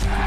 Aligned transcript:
Welcome 0.00 0.18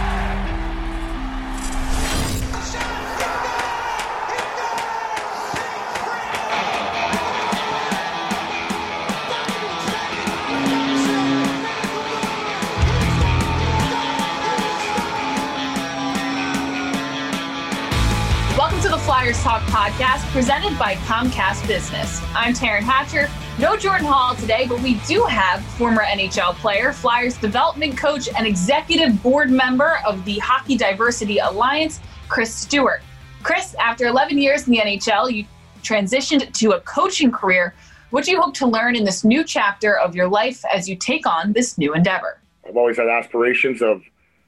to 18.81 18.89
the 18.89 18.97
Flyers 18.97 19.41
Talk 19.41 19.61
podcast 19.63 20.29
presented 20.31 20.77
by 20.77 20.95
Comcast 20.95 21.65
Business. 21.65 22.21
I'm 22.35 22.53
Taryn 22.53 22.81
Hatcher. 22.81 23.29
No 23.59 23.75
Jordan 23.75 24.07
Hall 24.07 24.33
today, 24.35 24.65
but 24.67 24.79
we 24.81 24.95
do 25.07 25.23
have 25.23 25.63
former 25.63 26.03
NHL 26.03 26.55
player, 26.55 26.93
Flyers 26.93 27.37
development 27.37 27.97
coach, 27.97 28.29
and 28.35 28.47
executive 28.47 29.21
board 29.21 29.51
member 29.51 29.99
of 30.05 30.23
the 30.25 30.39
Hockey 30.39 30.77
Diversity 30.77 31.37
Alliance, 31.39 31.99
Chris 32.27 32.55
Stewart. 32.55 33.01
Chris, 33.43 33.75
after 33.75 34.05
11 34.05 34.37
years 34.37 34.67
in 34.67 34.73
the 34.73 34.79
NHL, 34.79 35.31
you 35.31 35.45
transitioned 35.83 36.51
to 36.53 36.71
a 36.71 36.79
coaching 36.81 37.31
career. 37.31 37.75
What 38.11 38.23
do 38.23 38.31
you 38.31 38.41
hope 38.41 38.53
to 38.55 38.67
learn 38.67 38.95
in 38.95 39.03
this 39.03 39.23
new 39.23 39.43
chapter 39.43 39.97
of 39.99 40.15
your 40.15 40.27
life 40.27 40.63
as 40.73 40.87
you 40.87 40.95
take 40.95 41.27
on 41.27 41.53
this 41.53 41.77
new 41.77 41.93
endeavor? 41.93 42.39
I've 42.67 42.77
always 42.77 42.97
had 42.97 43.07
aspirations 43.07 43.81
of 43.81 44.01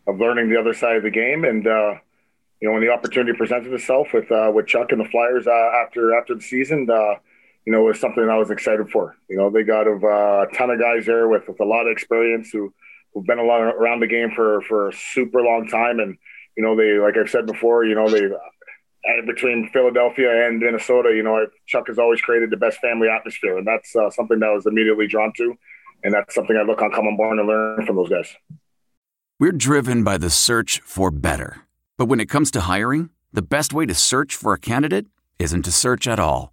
of 0.07 0.19
learning 0.19 0.49
the 0.49 0.59
other 0.59 0.73
side 0.73 0.97
of 0.97 1.03
the 1.03 1.11
game, 1.11 1.43
and 1.45 1.65
uh, 1.67 1.95
you 2.61 2.67
know 2.67 2.73
when 2.73 2.81
the 2.81 2.89
opportunity 2.89 3.37
presented 3.37 3.73
itself 3.73 4.13
with 4.13 4.31
uh, 4.31 4.51
with 4.53 4.67
Chuck 4.67 4.91
and 4.91 5.01
the 5.01 5.09
Flyers 5.09 5.45
uh, 5.45 5.51
after 5.51 6.17
after 6.17 6.35
the 6.35 6.41
season, 6.41 6.89
uh, 6.89 7.15
you 7.65 7.71
know, 7.71 7.81
was 7.81 7.99
something 7.99 8.27
I 8.29 8.37
was 8.37 8.51
excited 8.51 8.89
for. 8.89 9.15
You 9.29 9.37
know, 9.37 9.49
they 9.49 9.63
got 9.63 9.87
a, 9.87 9.95
uh, 9.95 10.45
ton 10.55 10.69
of 10.69 10.79
guys 10.79 11.05
there 11.05 11.27
with, 11.27 11.47
with 11.47 11.59
a 11.59 11.65
lot 11.65 11.87
of 11.87 11.91
experience 11.91 12.49
who 12.51 12.73
who've 13.13 13.25
been 13.25 13.39
a 13.39 13.43
around 13.43 13.99
the 13.99 14.07
game 14.07 14.31
for 14.35 14.61
for 14.61 14.89
a 14.89 14.93
super 14.93 15.41
long 15.41 15.67
time, 15.67 15.99
and 15.99 16.17
you 16.57 16.63
know 16.63 16.75
they 16.75 16.97
like 16.99 17.15
I've 17.17 17.29
said 17.29 17.45
before, 17.45 17.85
you 17.85 17.95
know 17.95 18.09
they. 18.09 18.29
Between 19.25 19.69
Philadelphia 19.73 20.47
and 20.47 20.59
Minnesota, 20.59 21.11
you 21.13 21.23
know, 21.23 21.45
Chuck 21.67 21.87
has 21.87 21.99
always 21.99 22.21
created 22.21 22.51
the 22.51 22.55
best 22.55 22.77
family 22.77 23.09
atmosphere, 23.09 23.57
and 23.57 23.67
that's 23.67 23.93
uh, 23.97 24.09
something 24.09 24.39
that 24.39 24.45
I 24.45 24.53
was 24.53 24.65
immediately 24.65 25.07
drawn 25.07 25.33
to, 25.35 25.57
and 26.05 26.13
that's 26.13 26.33
something 26.33 26.55
I 26.55 26.61
look 26.61 26.81
on 26.81 26.89
come 26.89 27.07
on 27.07 27.17
board 27.17 27.37
and 27.37 27.45
learn 27.45 27.85
from 27.85 27.97
those 27.97 28.07
guys. 28.07 28.33
We're 29.41 29.51
driven 29.51 30.05
by 30.05 30.17
the 30.17 30.29
search 30.29 30.79
for 30.85 31.11
better. 31.11 31.63
But 31.97 32.05
when 32.05 32.21
it 32.21 32.27
comes 32.27 32.49
to 32.51 32.61
hiring, 32.61 33.09
the 33.33 33.41
best 33.41 33.73
way 33.73 33.85
to 33.85 33.93
search 33.93 34.37
for 34.37 34.53
a 34.53 34.59
candidate 34.59 35.07
isn't 35.37 35.63
to 35.63 35.71
search 35.71 36.07
at 36.07 36.17
all. 36.17 36.52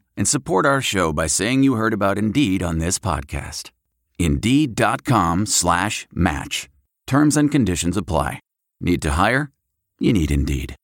and 0.15 0.27
support 0.27 0.65
our 0.65 0.81
show 0.81 1.11
by 1.13 1.27
saying 1.27 1.63
you 1.63 1.75
heard 1.75 1.93
about 1.93 2.17
Indeed 2.17 2.61
on 2.61 2.77
this 2.77 2.99
podcast. 2.99 3.71
Indeed.com 4.19 5.45
slash 5.45 6.07
match. 6.13 6.69
Terms 7.07 7.35
and 7.35 7.51
conditions 7.51 7.97
apply. 7.97 8.39
Need 8.79 9.01
to 9.01 9.11
hire? 9.11 9.51
You 9.99 10.13
need 10.13 10.31
Indeed. 10.31 10.75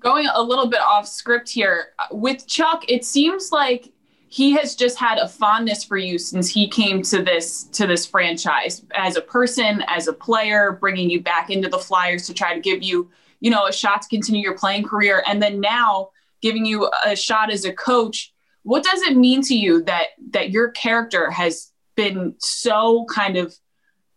Going 0.00 0.26
a 0.32 0.42
little 0.42 0.66
bit 0.66 0.80
off 0.80 1.08
script 1.08 1.48
here, 1.48 1.88
with 2.10 2.46
Chuck, 2.46 2.84
it 2.88 3.04
seems 3.04 3.50
like 3.50 3.92
he 4.28 4.52
has 4.52 4.74
just 4.74 4.98
had 4.98 5.18
a 5.18 5.28
fondness 5.28 5.84
for 5.84 5.96
you 5.96 6.18
since 6.18 6.48
he 6.48 6.68
came 6.68 7.02
to 7.02 7.22
this 7.22 7.64
to 7.64 7.86
this 7.86 8.04
franchise 8.04 8.84
as 8.94 9.16
a 9.16 9.22
person, 9.22 9.82
as 9.88 10.08
a 10.08 10.12
player, 10.12 10.72
bringing 10.72 11.08
you 11.08 11.20
back 11.20 11.50
into 11.50 11.68
the 11.68 11.78
Flyers 11.78 12.26
to 12.26 12.34
try 12.34 12.54
to 12.54 12.60
give 12.60 12.82
you, 12.82 13.10
you 13.40 13.50
know, 13.50 13.66
a 13.66 13.72
shot 13.72 14.02
to 14.02 14.08
continue 14.08 14.42
your 14.42 14.56
playing 14.56 14.84
career, 14.84 15.22
and 15.26 15.42
then 15.42 15.60
now 15.60 16.10
giving 16.42 16.64
you 16.64 16.90
a 17.04 17.16
shot 17.16 17.50
as 17.50 17.64
a 17.64 17.72
coach. 17.72 18.32
What 18.62 18.82
does 18.82 19.02
it 19.02 19.16
mean 19.16 19.42
to 19.42 19.54
you 19.54 19.82
that 19.84 20.08
that 20.30 20.50
your 20.50 20.70
character 20.70 21.30
has 21.30 21.72
been 21.94 22.34
so 22.38 23.06
kind 23.06 23.36
of 23.36 23.54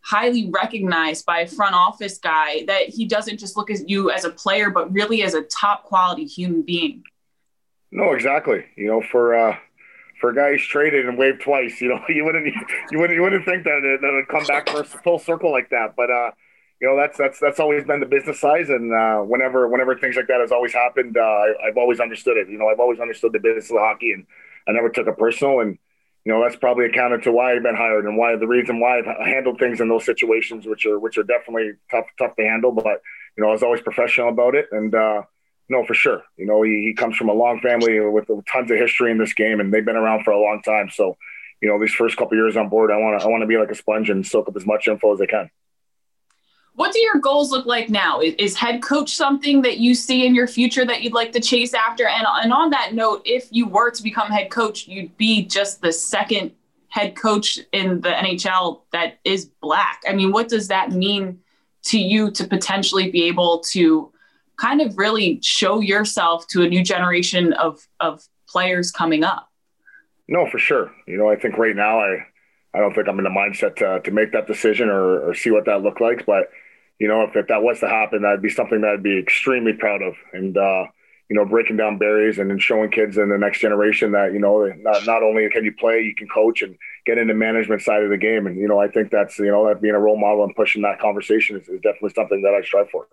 highly 0.02 0.50
recognized 0.50 1.25
by 1.25 1.41
a 1.41 1.47
front 1.47 1.75
office 1.75 2.18
guy 2.18 2.63
that 2.66 2.90
he 2.90 3.06
doesn't 3.06 3.38
just 3.38 3.56
look 3.57 3.69
at 3.69 3.88
you 3.88 4.09
as 4.09 4.25
a 4.25 4.30
player, 4.30 4.69
but 4.69 4.91
really 4.91 5.24
as 5.24 5.34
a 5.34 5.41
top 5.44 5.84
quality 5.84 6.25
human 6.25 6.62
being? 6.62 7.03
No, 7.91 8.13
exactly. 8.13 8.66
You 8.75 8.88
know, 8.88 9.01
for 9.01 9.36
uh, 9.36 9.57
for 10.19 10.31
a 10.31 10.36
guy 10.36 10.51
who's 10.51 10.66
traded 10.66 11.07
and 11.07 11.18
waived 11.18 11.41
twice, 11.41 11.81
you 11.81 11.90
know, 11.90 12.00
you 12.09 12.24
wouldn't 12.25 12.46
you 12.91 13.00
wouldn't 13.00 13.16
you 13.16 13.22
wouldn't 13.22 13.46
think 13.46 13.63
that 13.63 13.81
it, 13.84 14.01
that 14.01 14.12
would 14.12 14.28
come 14.28 14.46
back 14.46 14.69
for 14.69 14.81
a 14.81 14.84
full 14.84 15.19
circle 15.19 15.51
like 15.51 15.69
that. 15.69 15.96
But 15.96 16.09
uh, 16.12 16.31
you 16.82 16.88
know, 16.88 16.96
that's 16.96 17.18
that's 17.18 17.40
that's 17.40 17.60
always 17.60 17.84
been 17.84 18.00
the 18.00 18.06
business 18.06 18.40
size 18.40 18.70
and 18.70 18.94
uh, 18.94 19.20
whenever 19.20 19.68
whenever 19.68 19.98
things 19.98 20.16
like 20.16 20.28
that 20.28 20.40
has 20.40 20.52
always 20.52 20.74
happened, 20.74 21.18
uh, 21.18 21.22
I, 21.22 21.54
I've 21.68 21.78
always 21.78 22.00
understood 22.00 22.38
it. 22.38 22.50
You 22.50 22.58
know, 22.58 22.70
I've 22.70 22.80
always 22.80 23.00
understood 23.00 23.34
the 23.34 23.40
business 23.40 23.70
of 23.70 23.78
hockey, 23.78 24.14
and 24.14 24.26
I 24.68 24.72
never 24.72 24.90
took 24.90 25.08
it 25.08 25.18
personal. 25.18 25.60
And 25.60 25.78
you 26.26 26.32
know, 26.34 26.42
that's 26.42 26.56
probably 26.56 26.86
accounted 26.86 27.24
to 27.24 27.32
why 27.32 27.54
I've 27.54 27.64
been 27.64 27.76
hired 27.76 28.06
and 28.06 28.18
why 28.18 28.36
the 28.38 28.48
reason 28.48 28.80
why 28.80 29.00
I've 29.00 29.06
handled 29.06 29.60
things 29.60 29.82
in 29.82 29.90
those 29.90 30.06
situations, 30.06 30.66
which 30.66 30.86
are 30.86 31.00
which 31.00 31.18
are 31.18 31.24
definitely 31.24 31.74
tough 31.92 32.06
tough 32.18 32.36
to 32.38 32.44
handle. 32.44 32.72
But 32.72 33.02
you 33.36 33.44
know, 33.44 33.50
I 33.50 33.52
was 33.52 33.64
always 33.64 33.82
professional 33.82 34.30
about 34.30 34.56
it, 34.56 34.68
and 34.72 34.96
uh, 34.96 35.24
no, 35.68 35.86
for 35.86 35.94
sure. 35.94 36.24
You 36.38 36.46
know, 36.46 36.62
he, 36.64 36.86
he 36.88 36.94
comes 36.94 37.18
from 37.18 37.30
a 37.30 37.34
long 37.34 37.60
family 37.60 38.00
with 38.00 38.28
tons 38.52 38.72
of 38.72 38.78
history 38.78 39.12
in 39.12 39.18
this 39.18 39.34
game, 39.34 39.60
and 39.60 39.74
they've 39.74 39.86
been 39.86 39.96
around 39.96 40.24
for 40.24 40.32
a 40.32 40.40
long 40.40 40.62
time. 40.64 40.90
So, 40.90 41.18
you 41.62 41.70
know, 41.70 41.80
these 41.80 41.94
first 41.94 42.18
couple 42.18 42.38
years 42.38 42.58
on 42.58 42.70
board, 42.70 42.90
I 42.92 42.98
want 42.98 43.20
to 43.20 43.26
I 43.26 43.30
want 43.30 43.42
to 43.42 43.48
be 43.48 43.58
like 43.58 43.72
a 43.72 43.76
sponge 43.76 44.10
and 44.10 44.26
soak 44.26 44.48
up 44.48 44.56
as 44.56 44.66
much 44.66 44.88
info 44.88 45.14
as 45.14 45.22
I 45.22 45.26
can. 45.26 45.50
What 46.80 46.94
do 46.94 47.02
your 47.02 47.16
goals 47.16 47.52
look 47.52 47.66
like 47.66 47.90
now? 47.90 48.22
Is, 48.22 48.56
head 48.56 48.82
coach 48.82 49.14
something 49.14 49.64
that 49.64 49.80
you 49.80 49.94
see 49.94 50.26
in 50.26 50.34
your 50.34 50.48
future 50.48 50.86
that 50.86 51.02
you'd 51.02 51.12
like 51.12 51.34
to 51.34 51.42
chase 51.42 51.74
after? 51.74 52.08
And, 52.08 52.26
and 52.42 52.54
on 52.54 52.70
that 52.70 52.94
note, 52.94 53.22
if 53.26 53.50
you 53.52 53.68
were 53.68 53.92
to 53.92 54.02
become 54.02 54.32
head 54.32 54.50
coach, 54.50 54.88
you'd 54.88 55.18
be 55.18 55.46
just 55.46 55.82
the 55.82 55.92
second 55.92 56.54
head 56.88 57.18
coach 57.18 57.60
in 57.74 58.00
the 58.00 58.12
NHL 58.12 58.80
that 58.94 59.20
is 59.26 59.48
black. 59.62 60.04
I 60.08 60.14
mean, 60.14 60.32
what 60.32 60.48
does 60.48 60.70
that 60.70 60.94
mean 60.94 61.42
to 61.88 62.00
you 62.00 62.32
to 62.32 62.48
potentially 62.48 63.12
be 63.12 63.26
able 63.26 63.60
to 63.72 64.14
kind 64.56 64.80
of 64.80 64.98
really 64.98 65.42
show 65.44 65.82
yourself 65.82 66.48
to 66.48 66.62
a 66.62 66.70
new 66.70 66.82
generation 66.82 67.52
of, 67.52 67.86
of 68.00 68.24
players 68.48 68.90
coming 68.90 69.26
up? 69.26 69.50
No, 70.30 70.48
for 70.50 70.60
sure. 70.60 70.94
You 71.08 71.18
know, 71.18 71.30
I 71.30 71.36
think 71.36 71.58
right 71.58 71.76
now 71.76 72.00
I, 72.00 72.26
I 72.74 72.80
don't 72.80 72.96
think 72.96 73.10
I'm 73.10 73.18
in 73.18 73.26
the 73.26 73.30
mindset 73.30 73.76
to, 73.76 74.00
to 74.00 74.12
make 74.12 74.32
that 74.32 74.48
decision 74.48 74.88
or, 74.88 75.28
or 75.28 75.34
see 75.34 75.52
what 75.52 75.66
that 75.66 75.82
looked 75.82 76.00
like, 76.00 76.26
but 76.26 76.50
you 77.00 77.08
know, 77.08 77.24
if, 77.24 77.36
if 77.36 77.48
that 77.48 77.64
was 77.64 77.80
to 77.80 77.88
happen, 77.88 78.22
that'd 78.22 78.42
be 78.42 78.50
something 78.50 78.82
that 78.82 78.92
I'd 78.92 79.04
be 79.04 79.18
extremely 79.18 79.74
proud 79.74 80.01
of. 80.01 80.16
And, 80.34 80.57
uh, 80.57 80.86
you 81.30 81.36
know, 81.36 81.46
breaking 81.46 81.78
down 81.78 81.98
barriers 81.98 82.40
and 82.40 82.50
then 82.50 82.60
showing 82.60 82.90
kids 82.92 83.18
in 83.18 83.30
the 83.30 83.38
next 83.38 83.60
generation 83.60 84.12
that, 84.13 84.34
you 84.34 84.40
know, 84.40 84.66
not, 84.80 85.06
not 85.06 85.24
only 85.24 85.48
can 85.50 85.63
you 85.63 85.72
play, 85.72 86.01
you 86.01 86.16
can 86.16 86.28
coach 86.28 86.62
and 86.62 86.75
get 87.06 87.18
into 87.18 87.34
management 87.34 87.81
side 87.81 88.04
of 88.04 88.10
the 88.10 88.18
game. 88.18 88.48
And, 88.48 88.57
you 88.57 88.68
know, 88.68 88.80
I 88.80 88.88
think 88.88 89.12
that's, 89.12 89.40
you 89.40 89.51
know, 89.51 89.68
that 89.68 89.81
being 89.81 89.96
a 89.96 90.00
role 90.00 90.19
model 90.19 90.44
and 90.44 90.56
pushing 90.56 90.81
that 90.81 91.00
conversation 91.00 91.56
is, 91.56 91.69
is 91.69 91.80
definitely 91.81 92.13
something 92.16 92.42
that 92.42 92.54
I 92.54 92.66
strive 92.66 92.90
for. 92.90 93.07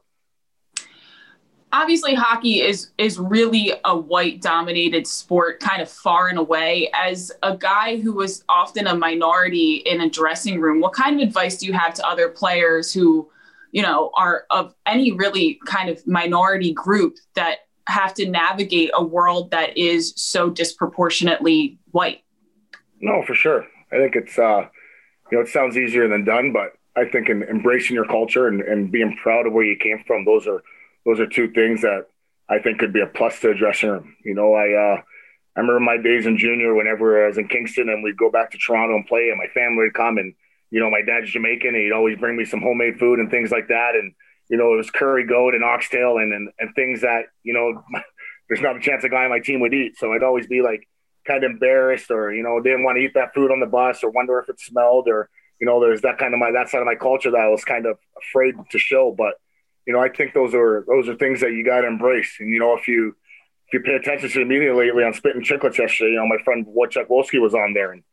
Obviously, 1.72 2.14
hockey 2.14 2.62
is 2.62 2.92
is 2.96 3.18
really 3.18 3.72
a 3.84 3.94
white 3.94 4.40
dominated 4.40 5.06
sport, 5.06 5.60
kind 5.60 5.82
of 5.82 5.90
far 5.90 6.28
and 6.28 6.38
away. 6.38 6.88
As 6.94 7.32
a 7.42 7.56
guy 7.56 8.00
who 8.00 8.14
was 8.14 8.44
often 8.48 8.86
a 8.86 8.94
minority 8.94 9.82
in 9.84 10.00
a 10.00 10.08
dressing 10.08 10.58
room, 10.58 10.80
what 10.80 10.94
kind 10.94 11.20
of 11.20 11.28
advice 11.28 11.58
do 11.58 11.66
you 11.66 11.74
have 11.74 11.92
to 11.94 12.06
other 12.06 12.28
players 12.28 12.94
who 12.94 13.28
you 13.72 13.82
know, 13.82 14.10
are 14.16 14.44
of 14.50 14.74
any 14.86 15.12
really 15.12 15.58
kind 15.66 15.88
of 15.88 16.04
minority 16.06 16.72
group 16.72 17.16
that 17.34 17.58
have 17.88 18.14
to 18.14 18.28
navigate 18.28 18.90
a 18.94 19.04
world 19.04 19.50
that 19.50 19.76
is 19.76 20.12
so 20.16 20.50
disproportionately 20.50 21.78
white. 21.92 22.22
No, 23.00 23.22
for 23.26 23.34
sure. 23.34 23.66
I 23.92 23.96
think 23.96 24.16
it's, 24.16 24.38
uh, 24.38 24.66
you 25.30 25.38
know, 25.38 25.44
it 25.44 25.48
sounds 25.48 25.76
easier 25.76 26.08
than 26.08 26.24
done, 26.24 26.52
but 26.52 26.72
I 26.96 27.04
think 27.04 27.28
in 27.28 27.42
embracing 27.42 27.94
your 27.94 28.06
culture 28.06 28.48
and, 28.48 28.60
and 28.62 28.90
being 28.90 29.16
proud 29.22 29.46
of 29.46 29.52
where 29.52 29.64
you 29.64 29.76
came 29.76 30.02
from, 30.06 30.24
those 30.24 30.46
are 30.46 30.62
those 31.04 31.20
are 31.20 31.26
two 31.26 31.50
things 31.52 31.82
that 31.82 32.06
I 32.48 32.58
think 32.58 32.78
could 32.78 32.92
be 32.92 33.00
a 33.00 33.06
plus 33.06 33.38
to 33.40 33.50
a 33.50 33.54
dressing 33.54 33.90
room. 33.90 34.16
You 34.24 34.34
know, 34.34 34.54
I 34.54 34.72
uh, 34.72 35.02
I 35.56 35.60
remember 35.60 35.80
my 35.80 35.98
days 35.98 36.26
in 36.26 36.38
junior 36.38 36.74
whenever 36.74 37.24
I 37.24 37.28
was 37.28 37.38
in 37.38 37.48
Kingston 37.48 37.88
and 37.88 38.02
we'd 38.02 38.16
go 38.16 38.30
back 38.30 38.50
to 38.50 38.58
Toronto 38.58 38.96
and 38.96 39.06
play, 39.06 39.28
and 39.28 39.38
my 39.38 39.48
family 39.48 39.84
would 39.84 39.94
come 39.94 40.18
and 40.18 40.34
you 40.76 40.82
know 40.82 40.90
my 40.90 41.00
dad's 41.00 41.30
Jamaican 41.30 41.74
and 41.74 41.82
he'd 41.82 41.92
always 41.92 42.18
bring 42.18 42.36
me 42.36 42.44
some 42.44 42.60
homemade 42.60 42.98
food 42.98 43.18
and 43.18 43.30
things 43.30 43.50
like 43.50 43.68
that, 43.68 43.94
and 43.94 44.12
you 44.50 44.58
know 44.58 44.74
it 44.74 44.76
was 44.76 44.90
curry 44.90 45.26
goat 45.26 45.54
and 45.54 45.64
oxtail 45.64 46.18
and 46.18 46.34
and, 46.34 46.50
and 46.58 46.74
things 46.74 47.00
that 47.00 47.22
you 47.42 47.54
know 47.54 47.82
there's 48.50 48.60
not 48.60 48.76
a 48.76 48.80
chance 48.80 49.02
a 49.02 49.08
guy 49.08 49.24
on 49.24 49.30
my 49.30 49.40
team 49.40 49.60
would 49.60 49.72
eat. 49.72 49.96
So 49.96 50.12
I'd 50.12 50.22
always 50.22 50.46
be 50.46 50.60
like 50.60 50.86
kind 51.26 51.42
of 51.42 51.50
embarrassed 51.50 52.10
or 52.10 52.30
you 52.30 52.42
know 52.42 52.60
didn't 52.60 52.84
want 52.84 52.96
to 52.96 53.00
eat 53.00 53.14
that 53.14 53.32
food 53.32 53.50
on 53.50 53.58
the 53.58 53.66
bus 53.66 54.04
or 54.04 54.10
wonder 54.10 54.38
if 54.38 54.50
it 54.50 54.60
smelled 54.60 55.08
or 55.08 55.30
you 55.58 55.66
know 55.66 55.80
there's 55.80 56.02
that 56.02 56.18
kind 56.18 56.34
of 56.34 56.40
my 56.40 56.50
that 56.50 56.68
side 56.68 56.82
of 56.82 56.86
my 56.86 56.94
culture 56.94 57.30
that 57.30 57.40
I 57.40 57.48
was 57.48 57.64
kind 57.64 57.86
of 57.86 57.96
afraid 58.20 58.54
to 58.70 58.78
show, 58.78 59.14
but 59.16 59.32
you 59.86 59.94
know 59.94 60.00
I 60.00 60.10
think 60.10 60.34
those 60.34 60.54
are 60.54 60.84
those 60.86 61.08
are 61.08 61.14
things 61.14 61.40
that 61.40 61.52
you 61.52 61.64
got 61.64 61.80
to 61.80 61.86
embrace, 61.86 62.36
and 62.38 62.52
you 62.52 62.60
know 62.60 62.76
if 62.76 62.86
you 62.86 63.16
if 63.68 63.72
you 63.72 63.80
pay 63.80 63.94
attention 63.94 64.28
to 64.28 64.38
the 64.40 64.44
media 64.44 64.76
lately 64.76 65.04
on 65.04 65.14
Spittin' 65.14 65.40
Chiclets 65.40 65.78
yesterday, 65.78 66.10
you 66.10 66.16
know, 66.16 66.26
my 66.28 66.40
friend 66.44 66.66
Wojciech 66.66 67.08
Wolski 67.08 67.40
was 67.40 67.52
on 67.52 67.72
there. 67.72 67.92
And, 67.92 68.04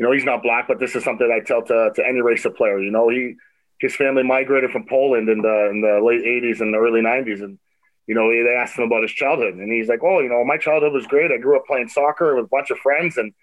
you 0.00 0.06
know, 0.06 0.12
he's 0.12 0.24
not 0.24 0.42
black, 0.42 0.66
but 0.66 0.80
this 0.80 0.96
is 0.96 1.04
something 1.04 1.30
I 1.30 1.44
tell 1.44 1.60
to, 1.60 1.92
to 1.94 2.06
any 2.08 2.22
race 2.22 2.46
of 2.46 2.56
player. 2.56 2.80
You 2.80 2.90
know, 2.90 3.10
he 3.10 3.34
his 3.80 3.94
family 3.94 4.22
migrated 4.22 4.70
from 4.70 4.86
Poland 4.88 5.28
in 5.28 5.42
the 5.42 5.68
in 5.70 5.82
the 5.82 6.00
late 6.02 6.24
80s 6.24 6.62
and 6.62 6.72
the 6.72 6.78
early 6.78 7.02
90s. 7.02 7.42
And, 7.44 7.58
you 8.06 8.14
know, 8.14 8.30
they 8.30 8.54
asked 8.54 8.78
him 8.78 8.84
about 8.84 9.02
his 9.02 9.12
childhood. 9.12 9.56
And 9.56 9.70
he's 9.70 9.88
like, 9.88 10.02
oh, 10.02 10.20
you 10.20 10.30
know, 10.30 10.42
my 10.42 10.56
childhood 10.56 10.94
was 10.94 11.06
great. 11.06 11.30
I 11.30 11.36
grew 11.36 11.54
up 11.58 11.66
playing 11.66 11.88
soccer 11.88 12.34
with 12.34 12.46
a 12.46 12.48
bunch 12.48 12.70
of 12.70 12.78
friends. 12.78 13.18
And, 13.18 13.34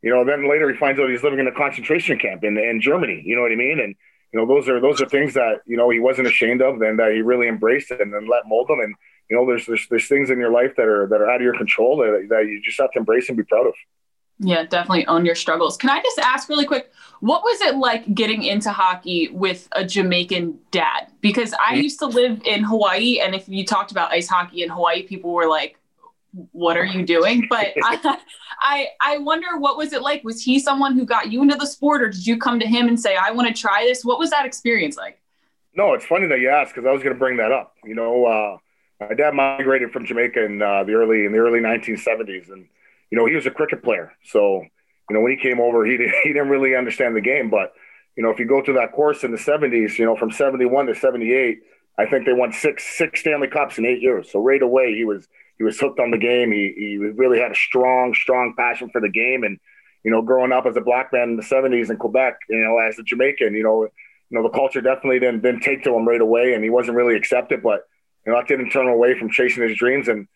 you 0.00 0.08
know, 0.08 0.24
then 0.24 0.48
later 0.48 0.70
he 0.70 0.78
finds 0.78 0.98
out 0.98 1.10
he's 1.10 1.22
living 1.22 1.38
in 1.38 1.48
a 1.48 1.52
concentration 1.52 2.18
camp 2.18 2.44
in, 2.44 2.56
in 2.56 2.80
Germany. 2.80 3.22
You 3.22 3.36
know 3.36 3.42
what 3.42 3.52
I 3.52 3.56
mean? 3.56 3.78
And, 3.78 3.94
you 4.32 4.40
know, 4.40 4.46
those 4.46 4.70
are 4.70 4.80
those 4.80 5.02
are 5.02 5.08
things 5.08 5.34
that, 5.34 5.60
you 5.66 5.76
know, 5.76 5.90
he 5.90 6.00
wasn't 6.00 6.28
ashamed 6.28 6.62
of 6.62 6.80
and 6.80 6.98
that 6.98 7.12
he 7.12 7.20
really 7.20 7.46
embraced 7.46 7.90
and 7.90 8.10
then 8.14 8.26
let 8.26 8.48
mold 8.48 8.70
him. 8.70 8.80
And, 8.80 8.94
you 9.28 9.36
know, 9.36 9.44
there's, 9.44 9.66
there's 9.66 9.86
there's 9.90 10.08
things 10.08 10.30
in 10.30 10.38
your 10.38 10.50
life 10.50 10.72
that 10.78 10.88
are 10.88 11.06
that 11.08 11.20
are 11.20 11.28
out 11.28 11.42
of 11.42 11.42
your 11.42 11.58
control 11.58 11.98
that, 11.98 12.28
that 12.30 12.46
you 12.46 12.62
just 12.64 12.80
have 12.80 12.90
to 12.92 13.00
embrace 13.00 13.28
and 13.28 13.36
be 13.36 13.44
proud 13.44 13.66
of. 13.66 13.74
Yeah, 14.38 14.64
definitely 14.64 15.06
own 15.06 15.24
your 15.24 15.34
struggles. 15.34 15.76
Can 15.76 15.88
I 15.88 16.02
just 16.02 16.18
ask 16.18 16.48
really 16.48 16.66
quick, 16.66 16.92
what 17.20 17.42
was 17.42 17.60
it 17.62 17.76
like 17.76 18.14
getting 18.14 18.42
into 18.42 18.70
hockey 18.70 19.28
with 19.28 19.66
a 19.72 19.84
Jamaican 19.84 20.58
dad? 20.70 21.10
Because 21.22 21.54
I 21.54 21.72
mm-hmm. 21.72 21.82
used 21.82 21.98
to 22.00 22.06
live 22.06 22.42
in 22.44 22.62
Hawaii, 22.62 23.20
and 23.20 23.34
if 23.34 23.48
you 23.48 23.64
talked 23.64 23.92
about 23.92 24.12
ice 24.12 24.28
hockey 24.28 24.62
in 24.62 24.68
Hawaii, 24.68 25.02
people 25.02 25.32
were 25.32 25.48
like, 25.48 25.78
"What 26.52 26.76
are 26.76 26.84
you 26.84 27.06
doing?" 27.06 27.46
But 27.50 27.72
I, 27.82 28.18
I, 28.60 28.88
I 29.00 29.18
wonder 29.18 29.56
what 29.58 29.78
was 29.78 29.94
it 29.94 30.02
like? 30.02 30.22
Was 30.22 30.42
he 30.42 30.58
someone 30.58 30.94
who 30.94 31.06
got 31.06 31.32
you 31.32 31.40
into 31.40 31.56
the 31.56 31.66
sport, 31.66 32.02
or 32.02 32.10
did 32.10 32.26
you 32.26 32.36
come 32.36 32.60
to 32.60 32.66
him 32.66 32.88
and 32.88 33.00
say, 33.00 33.16
"I 33.16 33.30
want 33.30 33.48
to 33.48 33.54
try 33.58 33.84
this"? 33.84 34.04
What 34.04 34.18
was 34.18 34.28
that 34.30 34.44
experience 34.44 34.98
like? 34.98 35.18
No, 35.74 35.94
it's 35.94 36.06
funny 36.06 36.26
that 36.26 36.40
you 36.40 36.50
asked 36.50 36.74
because 36.74 36.86
I 36.86 36.92
was 36.92 37.02
going 37.02 37.14
to 37.14 37.18
bring 37.18 37.38
that 37.38 37.52
up. 37.52 37.74
You 37.84 37.94
know, 37.94 38.26
uh, 38.26 38.58
my 39.00 39.14
dad 39.14 39.34
migrated 39.34 39.92
from 39.92 40.04
Jamaica 40.04 40.44
in 40.44 40.60
uh, 40.60 40.84
the 40.84 40.92
early 40.92 41.24
in 41.24 41.32
the 41.32 41.38
early 41.38 41.60
1970s, 41.60 42.50
and 42.50 42.66
you 43.10 43.18
know 43.18 43.26
he 43.26 43.34
was 43.34 43.46
a 43.46 43.50
cricket 43.50 43.82
player. 43.82 44.12
So 44.24 44.62
you 45.08 45.14
know 45.14 45.20
when 45.20 45.32
he 45.32 45.38
came 45.38 45.60
over, 45.60 45.84
he 45.84 45.96
didn't, 45.96 46.14
he 46.22 46.32
didn't 46.32 46.48
really 46.48 46.74
understand 46.74 47.16
the 47.16 47.20
game. 47.20 47.50
But 47.50 47.72
you 48.16 48.22
know 48.22 48.30
if 48.30 48.38
you 48.38 48.46
go 48.46 48.62
through 48.62 48.74
that 48.74 48.92
course 48.92 49.24
in 49.24 49.30
the 49.30 49.38
70s, 49.38 49.98
you 49.98 50.04
know 50.04 50.16
from 50.16 50.30
71 50.30 50.86
to 50.86 50.94
78, 50.94 51.58
I 51.98 52.06
think 52.06 52.26
they 52.26 52.32
won 52.32 52.52
six 52.52 52.84
six 52.96 53.20
Stanley 53.20 53.48
Cups 53.48 53.78
in 53.78 53.86
eight 53.86 54.02
years. 54.02 54.30
So 54.30 54.40
right 54.40 54.62
away 54.62 54.94
he 54.94 55.04
was 55.04 55.26
he 55.58 55.64
was 55.64 55.78
hooked 55.78 56.00
on 56.00 56.10
the 56.10 56.18
game. 56.18 56.52
He 56.52 56.74
he 56.76 56.96
really 56.96 57.38
had 57.38 57.52
a 57.52 57.56
strong 57.56 58.14
strong 58.14 58.54
passion 58.56 58.90
for 58.90 59.00
the 59.00 59.10
game, 59.10 59.44
and 59.44 59.58
you 60.04 60.10
know 60.10 60.22
growing 60.22 60.52
up 60.52 60.66
as 60.66 60.76
a 60.76 60.80
black 60.80 61.12
man 61.12 61.30
in 61.30 61.36
the 61.36 61.42
70s 61.42 61.90
in 61.90 61.96
Quebec, 61.96 62.38
you 62.48 62.62
know 62.62 62.78
as 62.78 62.98
a 62.98 63.02
Jamaican, 63.02 63.54
you 63.54 63.62
know 63.62 63.84
you 63.84 64.38
know 64.38 64.42
the 64.42 64.50
culture 64.56 64.80
definitely 64.80 65.20
didn't 65.20 65.42
didn't 65.42 65.62
take 65.62 65.84
to 65.84 65.94
him 65.94 66.06
right 66.06 66.20
away, 66.20 66.54
and 66.54 66.64
he 66.64 66.70
wasn't 66.70 66.96
really 66.96 67.16
accepted, 67.16 67.62
but 67.62 67.82
you 68.26 68.32
know, 68.32 68.38
that 68.38 68.48
didn't 68.48 68.70
turn 68.70 68.88
away 68.88 69.18
from 69.18 69.30
chasing 69.30 69.62
his 69.62 69.78
dreams. 69.78 70.08
And, 70.08 70.26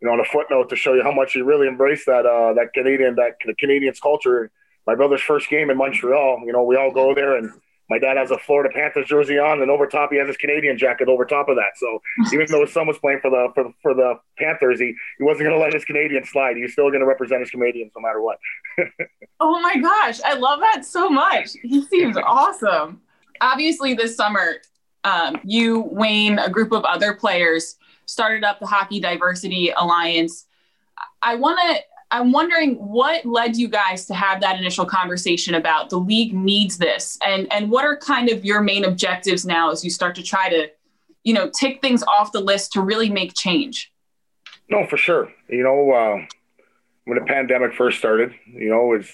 you 0.00 0.08
know, 0.08 0.12
on 0.12 0.20
a 0.20 0.24
footnote 0.24 0.68
to 0.70 0.76
show 0.76 0.94
you 0.94 1.02
how 1.02 1.12
much 1.12 1.32
he 1.32 1.42
really 1.42 1.68
embraced 1.68 2.06
that, 2.06 2.26
uh, 2.26 2.54
that 2.54 2.72
Canadian, 2.74 3.16
that 3.16 3.36
the 3.44 3.54
Canadiens 3.54 4.00
culture. 4.00 4.50
My 4.86 4.94
brother's 4.94 5.20
first 5.20 5.48
game 5.50 5.70
in 5.70 5.76
Montreal, 5.76 6.42
you 6.46 6.52
know, 6.52 6.64
we 6.64 6.76
all 6.76 6.90
go 6.90 7.14
there 7.14 7.36
and 7.36 7.52
my 7.90 7.98
dad 7.98 8.16
has 8.16 8.30
a 8.30 8.38
Florida 8.38 8.72
Panthers 8.72 9.08
jersey 9.08 9.36
on, 9.36 9.60
and 9.60 9.70
over 9.70 9.84
top 9.86 10.12
he 10.12 10.18
has 10.18 10.28
his 10.28 10.36
Canadian 10.36 10.78
jacket 10.78 11.08
over 11.08 11.24
top 11.24 11.48
of 11.48 11.56
that. 11.56 11.76
So 11.76 12.00
even 12.32 12.46
though 12.46 12.64
his 12.64 12.72
son 12.72 12.86
was 12.86 12.96
playing 12.98 13.18
for 13.20 13.30
the 13.30 13.48
for 13.52 13.64
the, 13.64 13.72
for 13.82 13.94
the 13.94 14.14
Panthers, 14.38 14.78
he, 14.78 14.94
he 15.18 15.24
wasn't 15.24 15.48
going 15.48 15.58
to 15.58 15.62
let 15.62 15.74
his 15.74 15.84
Canadian 15.84 16.24
slide. 16.24 16.56
He's 16.56 16.72
still 16.72 16.88
going 16.88 17.00
to 17.00 17.06
represent 17.06 17.40
his 17.40 17.50
Canadiens 17.50 17.90
no 17.94 18.00
matter 18.00 18.22
what. 18.22 18.38
oh 19.40 19.60
my 19.60 19.76
gosh, 19.76 20.20
I 20.24 20.34
love 20.34 20.60
that 20.60 20.84
so 20.84 21.10
much. 21.10 21.50
He 21.62 21.84
seems 21.84 22.16
awesome. 22.24 23.02
Obviously, 23.40 23.94
this 23.94 24.16
summer 24.16 24.56
um, 25.02 25.40
you, 25.42 25.88
Wayne, 25.90 26.38
a 26.38 26.48
group 26.48 26.72
of 26.72 26.84
other 26.84 27.14
players 27.14 27.76
started 28.10 28.44
up 28.44 28.58
the 28.58 28.66
Hockey 28.66 29.00
Diversity 29.00 29.70
Alliance. 29.70 30.46
I 31.22 31.36
want 31.36 31.58
to. 31.60 31.82
I'm 32.12 32.32
wondering 32.32 32.74
what 32.74 33.24
led 33.24 33.56
you 33.56 33.68
guys 33.68 34.06
to 34.06 34.14
have 34.14 34.40
that 34.40 34.58
initial 34.58 34.84
conversation 34.84 35.54
about 35.54 35.90
the 35.90 35.98
league 35.98 36.34
needs 36.34 36.76
this, 36.76 37.16
and 37.24 37.50
and 37.52 37.70
what 37.70 37.84
are 37.84 37.96
kind 37.96 38.28
of 38.28 38.44
your 38.44 38.60
main 38.62 38.84
objectives 38.84 39.46
now 39.46 39.70
as 39.70 39.84
you 39.84 39.90
start 39.90 40.16
to 40.16 40.22
try 40.22 40.48
to, 40.48 40.68
you 41.22 41.32
know, 41.32 41.48
tick 41.50 41.80
things 41.80 42.02
off 42.02 42.32
the 42.32 42.40
list 42.40 42.72
to 42.72 42.82
really 42.82 43.08
make 43.08 43.34
change. 43.34 43.92
No, 44.68 44.86
for 44.86 44.96
sure. 44.96 45.32
You 45.48 45.62
know, 45.62 45.92
uh, 45.92 46.26
when 47.04 47.18
the 47.18 47.24
pandemic 47.24 47.74
first 47.74 47.98
started, 47.98 48.34
you 48.46 48.70
know, 48.70 48.86
was 48.86 49.08